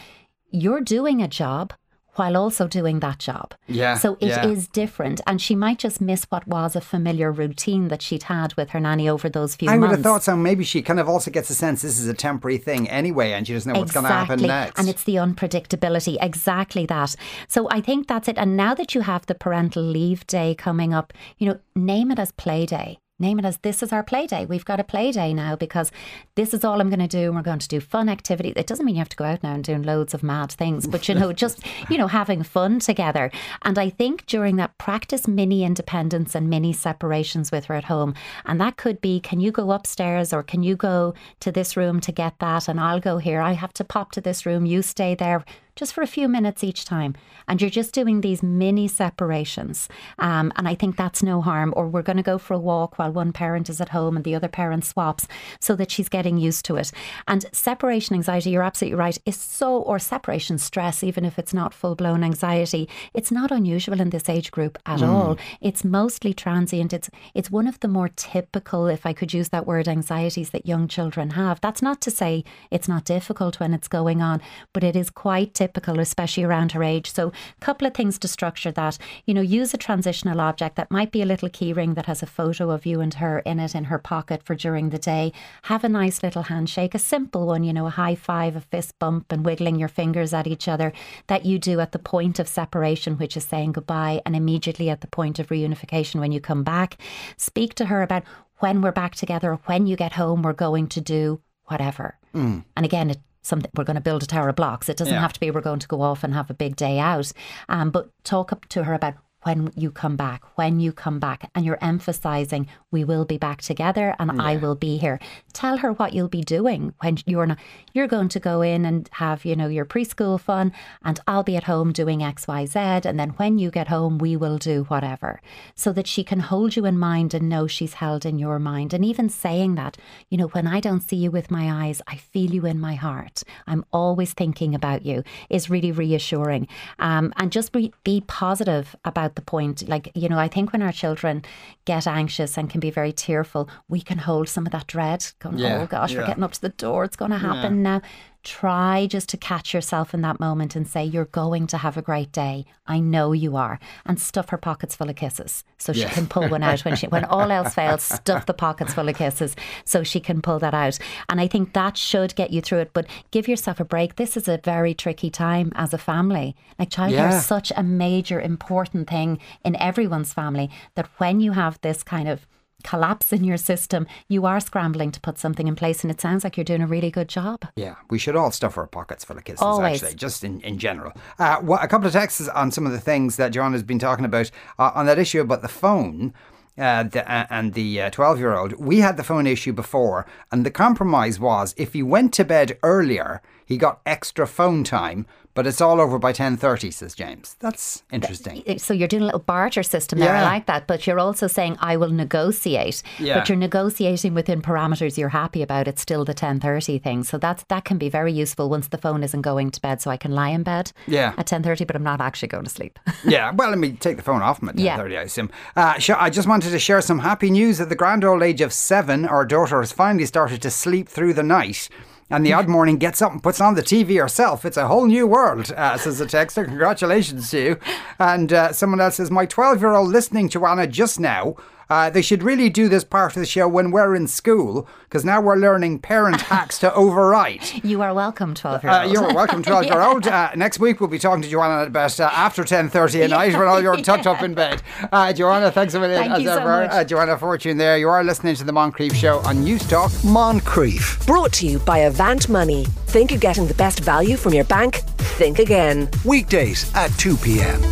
You're 0.51 0.81
doing 0.81 1.21
a 1.21 1.29
job 1.29 1.73
while 2.19 2.37
also 2.37 2.67
doing 2.67 3.01
that 3.01 3.19
job. 3.19 3.55
Yeah, 3.67 3.97
So 3.97 4.17
it 4.21 4.31
is 4.45 4.65
yeah. 4.65 4.71
different. 4.73 5.21
And 5.27 5.41
she 5.41 5.55
might 5.55 5.79
just 5.79 6.01
miss 6.01 6.25
what 6.25 6.47
was 6.47 6.77
a 6.77 6.81
familiar 6.81 7.31
routine 7.33 7.89
that 7.89 8.03
she'd 8.03 8.25
had 8.25 8.55
with 8.55 8.71
her 8.71 8.81
nanny 8.81 9.09
over 9.09 9.29
those 9.29 9.55
few 9.55 9.67
months. 9.67 9.77
I 9.77 9.81
would 9.81 9.91
have 9.91 10.03
thought 10.03 10.23
so. 10.23 10.37
Maybe 10.37 10.65
she 10.65 10.83
kind 10.83 11.01
of 11.01 11.09
also 11.09 11.31
gets 11.31 11.51
a 11.51 11.55
sense 11.55 11.83
this 11.83 11.99
is 11.99 12.09
a 12.09 12.15
temporary 12.15 12.59
thing 12.59 12.89
anyway, 12.89 13.33
and 13.33 13.47
she 13.47 13.53
doesn't 13.53 13.73
know 13.73 13.79
what's 13.81 13.93
going 13.93 14.05
to 14.05 14.13
happen 14.13 14.43
next. 14.43 14.79
And 14.79 14.89
it's 14.89 15.05
the 15.05 15.17
unpredictability, 15.17 16.17
exactly 16.21 16.87
that. 16.87 17.17
So 17.49 17.69
I 17.71 17.81
think 17.81 18.09
that's 18.09 18.29
it. 18.29 18.39
And 18.39 18.57
now 18.57 18.75
that 18.75 18.95
you 18.95 19.03
have 19.03 19.27
the 19.27 19.35
parental 19.35 19.83
leave 19.83 20.27
day 20.27 20.55
coming 20.55 20.95
up, 20.95 21.13
you 21.39 21.49
know, 21.49 21.59
name 21.75 22.11
it 22.11 22.19
as 22.19 22.33
play 22.33 22.67
day. 22.67 22.99
Name 23.19 23.39
it 23.39 23.47
as 23.47 23.57
this 23.59 23.83
is 23.83 23.95
our 23.95 24.03
play 24.03 24.27
day. 24.27 24.45
We've 24.45 24.65
got 24.65 24.79
a 24.79 24.85
play 24.85 25.11
day 25.11 25.33
now 25.33 25.57
because 25.57 25.91
this 26.35 26.53
is 26.53 26.65
all 26.65 26.83
I'm 26.83 26.91
going 26.91 26.99
to 27.01 27.09
do. 27.09 27.29
And 27.29 27.35
we're 27.35 27.41
going 27.41 27.59
to 27.61 27.69
do 27.69 27.81
fun 27.81 28.11
activity. 28.11 28.53
It 28.55 28.67
doesn't 28.67 28.85
mean 28.85 28.97
you 28.97 29.01
have 29.01 29.09
to 29.09 29.17
go 29.17 29.25
out 29.25 29.43
now 29.43 29.55
and 29.55 29.65
doing 29.65 29.85
loads 29.85 30.13
of 30.13 30.23
mad 30.23 30.53
things, 30.53 30.87
but 30.87 31.09
you 31.09 31.15
know, 31.15 31.33
just, 31.33 31.65
you 31.91 31.97
know, 31.97 32.09
having 32.09 32.43
fun 32.43 32.79
together. 32.79 33.31
And 33.63 33.79
I 33.79 33.89
think 33.89 34.27
during 34.27 34.57
that 34.57 34.77
practice 34.77 35.27
mini 35.27 35.65
independence 35.65 36.35
and 36.35 36.51
mini 36.51 36.75
separations 36.75 37.51
with 37.51 37.65
her 37.67 37.75
at 37.75 37.85
home. 37.85 38.13
And 38.45 38.61
that 38.61 38.77
could 38.77 39.01
be 39.01 39.19
can 39.19 39.41
you 39.41 39.51
go 39.51 39.73
upstairs 39.73 40.35
or 40.35 40.43
can 40.43 40.63
you 40.63 40.77
go 40.77 41.15
to 41.41 41.51
this 41.51 41.75
room 41.75 42.01
to 42.01 42.13
get 42.13 42.39
that? 42.41 42.69
And 42.69 42.79
I'll 42.79 43.01
go 43.01 43.17
here. 43.17 43.41
I 43.41 43.53
have 43.53 43.73
to 43.75 43.85
pop 43.85 44.13
to 44.13 44.21
this 44.21 44.45
room. 44.45 44.67
You 44.67 44.83
stay 44.83 45.15
there 45.15 45.43
just 45.77 45.93
for 45.93 46.03
a 46.03 46.07
few 46.07 46.27
minutes 46.29 46.65
each 46.65 46.85
time. 46.85 47.15
And 47.47 47.61
you're 47.61 47.71
just 47.71 47.95
doing 47.95 48.21
these 48.23 48.43
mini 48.43 48.89
separations. 48.89 49.89
Um, 50.19 50.53
and 50.57 50.67
I 50.67 50.75
think 50.75 50.97
that's 50.97 51.23
no 51.23 51.41
harm. 51.41 51.73
Or 51.77 51.87
we're 51.87 52.03
going 52.03 52.17
to 52.17 52.23
go 52.23 52.39
for 52.39 52.55
a 52.55 52.59
walk 52.59 52.99
while 52.99 53.13
one 53.13 53.33
parent 53.33 53.71
is 53.71 53.81
at 53.81 53.91
home 53.91 54.17
and 54.17 54.25
the 54.25 54.35
other 54.35 54.49
parent 54.49 54.85
swaps 54.85 55.29
so 55.61 55.77
that 55.77 55.91
she's 55.91 56.09
getting 56.09 56.39
used 56.39 56.65
to 56.65 56.77
it. 56.77 56.91
And 57.29 57.47
separation 57.53 58.17
anxiety, 58.17 58.51
you're 58.51 58.63
absolutely 58.63 58.99
right, 58.99 59.19
is 59.25 59.37
so, 59.37 59.77
or 59.83 59.99
separation 59.99 60.59
stress, 60.59 61.05
even 61.05 61.25
if 61.25 61.39
it's 61.39 61.55
not 61.55 61.75
full 61.75 61.95
blown 61.95 62.25
anxiety, 62.25 62.89
it's 63.15 63.31
not 63.31 63.53
unusual 63.53 64.01
in 64.01 64.11
this 64.11 64.29
age 64.29 64.51
group 64.51 64.79
at 64.87 65.01
mm. 65.01 65.09
all. 65.09 65.39
It's 65.61 65.85
mostly 65.85 66.35
transient. 66.35 66.93
It's, 66.93 67.11
it's 67.35 67.51
one 67.51 67.69
of 67.69 67.79
the 67.81 67.89
more 67.89 68.09
typical, 68.09 68.87
if 68.89 69.07
I 69.07 69.13
could 69.13 69.33
use 69.33 69.51
that 69.51 69.67
word, 69.67 69.87
anxieties 69.87 70.51
that 70.51 70.67
young 70.67 70.89
children 70.89 71.31
have. 71.31 71.61
That's 71.61 71.83
not 71.83 72.01
to 72.03 72.11
say 72.11 72.45
it's 72.71 72.89
not 72.89 73.05
difficult 73.05 73.61
when 73.61 73.75
it's 73.75 73.89
going 73.89 74.23
on, 74.23 74.41
but 74.73 74.83
it 74.83 74.97
is 74.97 75.11
quite 75.11 75.55
typical, 75.67 75.99
especially 75.99 76.45
around 76.45 76.73
her 76.73 76.83
age. 76.83 77.13
So, 77.13 77.29
a 77.29 77.65
couple 77.65 77.87
of 77.87 77.95
things 77.95 78.19
to 78.21 78.29
structure 78.29 78.71
that. 78.73 78.99
You 79.25 79.35
know, 79.35 79.41
use 79.41 79.75
a 79.75 79.79
transitional 79.79 80.41
object 80.41 80.77
that 80.77 80.91
might 80.91 81.11
be 81.11 81.23
a 81.23 81.27
little 81.27 81.49
keyring 81.49 81.95
that 81.97 82.07
has 82.07 82.23
a 82.23 82.27
photo 82.39 82.71
of 82.71 82.87
you 82.87 83.01
and 83.01 83.15
her 83.15 83.41
in 83.41 83.59
it 83.59 83.75
in 83.75 83.85
her 83.85 83.99
pocket 83.99 84.43
for 84.45 84.55
during 84.55 84.91
the 84.91 84.99
day. 84.99 85.33
Have 85.63 85.83
a 85.85 85.89
nice 85.89 86.23
little 86.23 86.45
handshake, 86.45 86.95
a 86.95 86.99
simple 86.99 87.47
one, 87.47 87.65
you 87.65 87.73
know, 87.73 87.87
a 87.87 87.91
high 87.91 88.15
five, 88.15 88.55
a 88.55 88.61
fist 88.61 88.99
bump, 88.99 89.33
and 89.33 89.45
wiggling 89.45 89.77
your 89.77 89.89
fingers 89.89 90.33
at 90.33 90.47
each 90.47 90.69
other 90.69 90.93
that 91.27 91.45
you 91.45 91.59
do 91.59 91.81
at 91.81 91.93
the 91.93 91.99
point 91.99 92.39
of 92.39 92.49
separation, 92.49 93.19
which 93.19 93.37
is 93.37 93.45
saying 93.45 93.73
goodbye, 93.73 94.23
and 94.25 94.37
immediately 94.37 94.89
at 94.89 95.01
the 95.01 95.07
point 95.19 95.39
of 95.39 95.49
reunification 95.49 96.21
when 96.21 96.33
you 96.33 96.41
come 96.41 96.63
back. 96.63 96.97
Speak 97.37 97.75
to 97.75 97.87
her 97.87 98.03
about 98.03 98.23
when 98.59 98.81
we're 98.81 98.93
back 98.93 99.15
together, 99.15 99.59
when 99.67 99.87
you 99.87 99.97
get 99.97 100.13
home, 100.13 100.43
we're 100.43 100.53
going 100.53 100.87
to 100.89 101.01
do 101.01 101.41
whatever. 101.67 102.17
Mm. 102.35 102.65
And 102.77 102.87
again, 102.87 103.11
it 103.11 103.21
something 103.47 103.71
we're 103.77 103.85
going 103.85 103.97
to 103.97 104.01
build 104.01 104.23
a 104.23 104.27
tower 104.27 104.49
of 104.49 104.57
blocks. 104.57 104.89
It 104.89 104.97
doesn't 104.97 105.15
yeah. 105.15 105.21
have 105.21 105.33
to 105.33 105.41
be 105.41 105.51
we're 105.51 105.61
going 105.61 105.79
to 105.79 105.89
go 105.89 106.03
off 106.03 106.25
and 106.25 106.35
have 106.35 106.51
a 106.51 106.55
big 106.55 106.77
day 106.77 106.99
out. 106.99 107.33
Um, 107.69 107.91
but 107.91 108.11
talk 108.25 108.53
up 108.53 108.67
to 108.67 108.85
her 108.85 108.95
about 108.95 109.15
when 109.43 109.71
you 109.77 109.91
come 109.91 110.17
back, 110.17 110.43
when 110.57 110.81
you 110.81 110.93
come 110.93 111.19
back, 111.19 111.51
and 111.55 111.65
you're 111.65 111.79
emphasizing 111.81 112.69
we 112.91 113.05
will 113.05 113.27
be 113.27 113.37
back 113.37 113.61
together 113.61 114.17
and 114.19 114.31
yeah. 114.35 114.43
I 114.43 114.57
will 114.57 114.75
be 114.75 114.97
here. 114.97 115.21
Tell 115.53 115.77
her 115.79 115.93
what 115.93 116.15
you'll 116.15 116.29
be 116.29 116.43
doing 116.43 116.95
when 117.01 117.19
you're 117.27 117.47
not 117.47 117.59
you're 117.93 118.07
going 118.07 118.31
to 118.31 118.41
go 118.41 118.63
in 118.63 118.87
and 118.87 119.09
have, 119.13 119.45
you 119.45 119.55
know, 119.55 119.69
your 119.69 119.85
preschool 119.85 120.41
fun 120.41 120.73
and 121.05 121.21
I'll 121.27 121.43
be 121.43 121.57
at 121.57 121.65
home 121.65 121.93
doing 121.93 122.21
XYZ 122.21 123.05
and 123.05 123.21
then 123.21 123.31
when 123.31 123.59
you 123.59 123.71
get 123.71 123.89
home 123.89 124.17
we 124.17 124.35
will 124.35 124.57
do 124.57 124.85
whatever. 124.85 125.43
So 125.75 125.93
that 125.93 126.07
she 126.07 126.25
can 126.25 126.41
hold 126.41 126.75
you 126.75 126.87
in 126.87 126.99
mind 126.99 127.35
and 127.35 127.49
know 127.49 127.67
she's 127.67 127.95
held 127.95 128.25
in 128.25 128.39
your 128.39 128.59
mind. 128.59 128.95
And 128.95 129.05
even 129.05 129.29
saying 129.29 129.75
that, 129.75 129.99
you 130.31 130.39
know, 130.39 130.49
when 130.49 130.67
I 130.67 130.81
don't 130.81 131.07
see 131.07 131.17
you 131.17 131.31
with 131.31 131.51
my 131.51 131.87
eyes, 131.87 132.01
I 132.07 132.17
feel 132.17 132.51
you 132.53 132.65
in 132.65 132.81
my 132.81 132.95
heart. 132.95 133.43
I'm 133.67 133.85
always 133.93 134.33
thinking 134.33 134.75
about 134.75 135.05
you 135.05 135.23
is 135.51 135.71
really 135.71 135.93
reassuring. 135.93 136.67
Um, 136.99 137.33
and 137.37 137.53
just 137.53 137.73
be, 137.73 137.93
be 138.05 138.23
positive 138.27 138.97
about 139.05 139.35
the 139.37 139.43
point. 139.43 139.89
Like, 139.89 140.11
you 140.15 140.29
know, 140.29 140.39
I 140.39 140.49
think 140.49 140.73
when 140.73 140.83
our 140.83 140.93
children 140.93 141.45
get 141.85 142.07
anxious 142.07 142.59
and 142.59 142.69
can 142.69 142.81
be 142.81 142.91
very 142.91 143.13
tearful, 143.13 143.69
we 143.89 144.01
can 144.01 144.19
hold 144.19 144.49
some 144.49 144.67
of 144.67 144.73
that 144.73 144.89
dread, 144.89 145.27
going, 145.39 145.59
yeah, 145.59 145.83
oh 145.83 145.87
gosh, 145.87 146.13
yeah. 146.13 146.19
we're 146.19 146.27
getting 146.27 146.43
up 146.43 146.53
to 146.53 146.61
the 146.61 146.71
door, 146.71 147.05
it's 147.05 147.17
going 147.17 147.31
to 147.31 147.39
happen 147.39 147.77
yeah. 147.77 147.83
now 147.83 148.03
try 148.47 149.07
just 149.07 149.29
to 149.31 149.37
catch 149.37 149.75
yourself 149.75 150.15
in 150.15 150.23
that 150.23 150.39
moment 150.39 150.77
and 150.77 150.87
say, 150.87 151.05
You're 151.05 151.27
going 151.27 151.67
to 151.67 151.79
have 151.79 151.97
a 151.97 152.03
great 152.03 152.31
day. 152.31 152.65
I 152.87 153.01
know 153.01 153.33
you 153.33 153.57
are. 153.57 153.81
And 154.07 154.21
stuff 154.21 154.51
her 154.51 154.57
pockets 154.57 154.95
full 154.95 155.11
of 155.11 155.17
kisses. 155.17 155.65
So 155.79 155.93
she 155.93 156.05
can 156.05 156.27
pull 156.29 156.49
one 156.49 156.63
out 156.63 156.85
when 156.85 156.95
she 156.95 157.09
when 157.09 157.25
all 157.25 157.51
else 157.51 157.75
fails, 157.81 158.03
stuff 158.03 158.47
the 158.47 158.55
pockets 158.55 158.95
full 158.95 159.09
of 159.09 159.17
kisses 159.17 159.57
so 159.85 160.05
she 160.05 160.21
can 160.21 160.41
pull 160.41 160.61
that 160.61 160.75
out. 160.75 160.99
And 161.29 161.41
I 161.41 161.49
think 161.49 161.73
that 161.73 161.97
should 161.97 162.37
get 162.37 162.53
you 162.53 162.61
through 162.61 162.79
it. 162.79 162.93
But 162.93 163.07
give 163.33 163.49
yourself 163.49 163.81
a 163.81 163.85
break. 163.85 164.15
This 164.15 164.37
is 164.37 164.47
a 164.47 164.59
very 164.59 164.95
tricky 164.95 165.29
time 165.29 165.73
as 165.75 165.93
a 165.93 165.99
family. 165.99 166.55
Like 166.79 166.91
childcare 166.91 167.11
yeah. 167.11 167.37
is 167.37 167.45
such 167.45 167.73
a 167.77 167.83
major 167.83 168.41
important 168.41 169.11
thing 169.11 169.41
in 169.65 169.75
everyone's 169.77 170.33
family 170.33 170.71
that 170.95 171.09
when 171.19 171.41
you 171.41 171.53
have 171.53 171.81
this 171.81 172.05
kind 172.05 172.29
of 172.29 172.47
collapse 172.85 173.33
in 173.33 173.45
your 173.45 173.57
system, 173.57 174.07
you 174.29 174.47
are 174.47 174.61
scrambling 174.61 175.11
to 175.13 175.21
put 175.21 175.39
something 175.39 175.67
in 175.67 175.77
place. 175.77 176.03
And 176.05 176.11
it 176.11 176.21
sounds 176.21 176.45
like 176.45 176.57
you're 176.57 176.65
doing 176.65 176.83
a 176.83 176.87
really 176.87 177.11
good 177.11 177.29
job. 177.29 177.65
Yeah, 177.77 177.97
we 178.11 178.19
should 178.19 178.37
all 178.37 178.51
stuff 178.51 178.79
our 178.79 178.87
pockets 178.87 179.25
full 179.25 179.37
of 179.37 179.45
kisses, 179.45 179.63
Always. 179.63 180.03
actually, 180.03 180.17
just 180.17 180.45
in, 180.45 180.61
in 180.61 180.79
general. 180.79 181.13
Uh, 181.39 181.61
well, 181.63 181.81
a 181.83 181.89
couple 181.89 182.07
of 182.07 182.13
texts 182.13 182.49
on 182.49 182.71
some 182.71 182.87
of 182.87 182.93
the 182.93 183.01
things 183.01 183.37
that 183.37 183.53
John 183.53 183.73
has 183.73 183.83
been 183.83 183.99
talking 183.99 184.25
about 184.25 184.51
uh, 184.79 184.93
on 184.95 185.07
that 185.07 185.19
issue 185.19 185.41
about 185.41 185.63
the 185.63 185.69
phone. 185.69 186.33
Uh, 186.79 187.05
the, 187.05 187.27
uh, 187.33 187.47
and 187.49 187.73
the 187.73 188.11
12 188.11 188.39
year 188.39 188.55
old, 188.55 188.75
we 188.75 188.99
had 188.99 189.17
the 189.17 189.25
phone 189.25 189.47
issue 189.47 189.73
before, 189.73 190.27
and 190.53 190.67
the 190.67 190.71
compromise 190.71 191.41
was 191.41 191.75
if 191.79 191.95
he 191.95 192.03
went 192.03 192.35
to 192.35 192.45
bed 192.45 192.77
earlier, 192.83 193.41
he 193.65 193.79
got 193.79 194.03
extra 194.05 194.47
phone 194.47 194.85
time, 194.85 195.27
but 195.57 195.67
it's 195.67 195.81
all 195.81 196.01
over 196.01 196.19
by 196.19 196.35
10.30, 196.35 196.93
says 196.93 197.15
James. 197.15 197.57
That's 197.61 198.03
interesting. 198.13 198.63
So 198.79 198.93
you're 198.93 199.09
doing 199.09 199.23
a 199.23 199.25
little 199.25 199.41
barter 199.41 199.83
system 199.83 200.19
there. 200.19 200.35
Yeah. 200.35 200.43
I 200.43 200.45
like 200.45 200.67
that. 200.67 200.87
But 200.87 201.07
you're 201.07 201.19
also 201.19 201.47
saying, 201.47 201.79
I 201.81 201.97
will 201.97 202.11
negotiate. 202.11 203.03
Yeah. 203.19 203.39
But 203.39 203.49
you're 203.49 203.57
negotiating 203.57 204.35
within 204.35 204.61
parameters 204.61 205.17
you're 205.17 205.31
happy 205.31 205.63
about. 205.63 205.89
It's 205.89 206.03
still 206.03 206.27
the 206.27 206.35
10.30 206.35 207.03
thing. 207.03 207.25
So 207.25 207.39
that's, 207.39 207.65
that 207.69 207.87
can 207.87 207.97
be 207.97 208.11
very 208.11 208.33
useful 208.33 208.69
once 208.69 208.89
the 208.89 208.99
phone 208.99 209.25
isn't 209.25 209.41
going 209.41 209.71
to 209.71 209.81
bed. 209.81 210.03
So 210.03 210.11
I 210.11 210.19
can 210.19 210.33
lie 210.33 210.51
in 210.51 210.63
bed 210.63 210.93
yeah. 211.07 211.33
at 211.39 211.47
10.30, 211.47 211.87
but 211.87 211.97
I'm 211.97 212.03
not 212.03 212.21
actually 212.21 212.49
going 212.49 212.65
to 212.65 212.71
sleep. 212.71 212.99
yeah. 213.25 213.51
Well, 213.51 213.71
let 213.71 213.79
me 213.79 213.93
take 213.93 214.19
the 214.19 214.23
phone 214.23 214.43
off 214.43 214.63
him 214.63 214.69
at 214.69 214.77
10.30, 214.77 215.11
yeah. 215.11 215.21
I 215.21 215.23
assume. 215.23 215.51
Uh, 215.75 215.99
I 216.19 216.29
just 216.29 216.47
wanted 216.47 216.71
to 216.71 216.79
share 216.79 217.01
some 217.01 217.21
happy 217.21 217.51
news. 217.51 217.81
At 217.81 217.89
the 217.89 217.97
grand 217.97 218.25
old 218.25 218.43
age 218.43 218.61
of 218.61 218.75
seven, 218.75 219.25
our 219.25 219.47
daughter 219.47 219.81
has 219.81 219.91
finally 219.91 220.27
started 220.27 220.61
to 220.61 220.71
sleep 220.71 221.09
through 221.09 221.33
the 221.33 221.43
night 221.43 221.89
and 222.31 222.45
the 222.45 222.53
odd 222.53 222.69
morning 222.69 222.97
gets 222.97 223.23
up 223.23 223.33
and 223.33 223.43
puts 223.43 223.61
on 223.61 223.75
the 223.75 223.83
TV 223.83 224.21
herself. 224.21 224.65
It's 224.65 224.77
a 224.77 224.89
whole 224.89 225.07
new 225.07 225.27
world, 225.27 225.73
uh, 225.73 225.97
says 225.97 226.19
the 226.19 226.27
texter. 226.27 226.65
Congratulations 226.65 227.51
to 227.51 227.61
you. 227.61 227.79
And 228.19 228.53
uh, 228.53 228.73
someone 228.73 229.01
else 229.01 229.17
says, 229.17 229.31
My 229.31 229.47
12 229.47 229.81
year 229.81 229.95
old 229.95 230.11
listening 230.11 230.49
to 230.51 230.67
Anna 230.67 230.87
just 230.87 231.21
now 231.21 231.57
uh, 231.89 232.11
they 232.11 232.23
should 232.23 232.43
really 232.43 232.69
do 232.69 232.89
this 232.89 233.05
part 233.05 233.37
of 233.37 233.41
the 233.41 233.47
show 233.47 233.69
when 233.69 233.91
we're 233.91 234.15
in 234.15 234.27
school 234.27 234.89
because 235.05 235.25
now 235.25 235.41
we're 235.41 235.57
learning 235.57 236.01
parent 236.01 236.41
hacks 236.53 236.79
to 236.81 236.91
overwrite. 236.91 237.85
You 237.85 238.03
are 238.03 238.13
welcome, 238.13 238.55
12 238.55 238.83
year 238.83 238.93
old. 238.93 239.03
Uh, 239.03 239.09
you're 239.13 239.35
welcome, 239.35 239.63
12 239.63 239.85
year 239.87 240.01
old. 240.03 240.27
Uh, 240.27 240.51
next 240.57 240.81
week 240.81 241.01
we'll 241.01 241.09
be 241.09 241.19
talking 241.19 241.43
to 241.43 241.49
Joanna 241.49 241.85
at 241.85 241.93
best 241.93 242.21
uh, 242.21 242.29
after 242.33 242.65
10.30 242.65 243.25
at 243.25 243.31
night 243.31 243.53
when 243.53 243.69
all 243.69 243.81
you're 243.81 243.97
tucked 243.97 244.27
up 244.27 244.43
in 244.43 244.55
bed. 244.55 244.83
Uh, 245.13 245.33
Joanna, 245.33 245.71
thanks 245.71 245.95
a 245.95 246.01
million 246.01 246.21
Thank 246.21 246.47
as 246.47 246.59
ever. 246.59 246.89
So 246.91 247.05
Joanna 247.05 247.39
Fortune 247.39 247.77
there. 247.77 247.97
You 247.97 248.09
are 248.09 248.25
listening 248.25 248.55
to 248.57 248.65
the 248.65 248.73
Moncrieff 248.73 249.15
Show 249.15 249.39
on 249.41 249.63
News 249.63 249.87
Talk. 249.87 250.11
Moncrieff. 250.23 251.25
Brought 251.27 251.53
to 251.55 251.67
you 251.67 251.79
by 251.81 251.99
Avant 251.99 252.49
Money. 252.49 252.85
Think 253.07 253.31
you're 253.31 253.41
getting 253.41 253.67
the 253.67 253.75
best 253.75 254.01
value 254.01 254.37
from 254.37 254.53
your 254.53 254.65
bank? 254.65 254.97
Think 255.39 255.59
again. 255.59 256.09
Weekdays 256.25 256.93
at 256.95 257.11
2 257.19 257.37
p.m. 257.37 257.83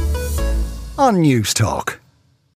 on 0.98 1.16
Newstalk. 1.16 1.98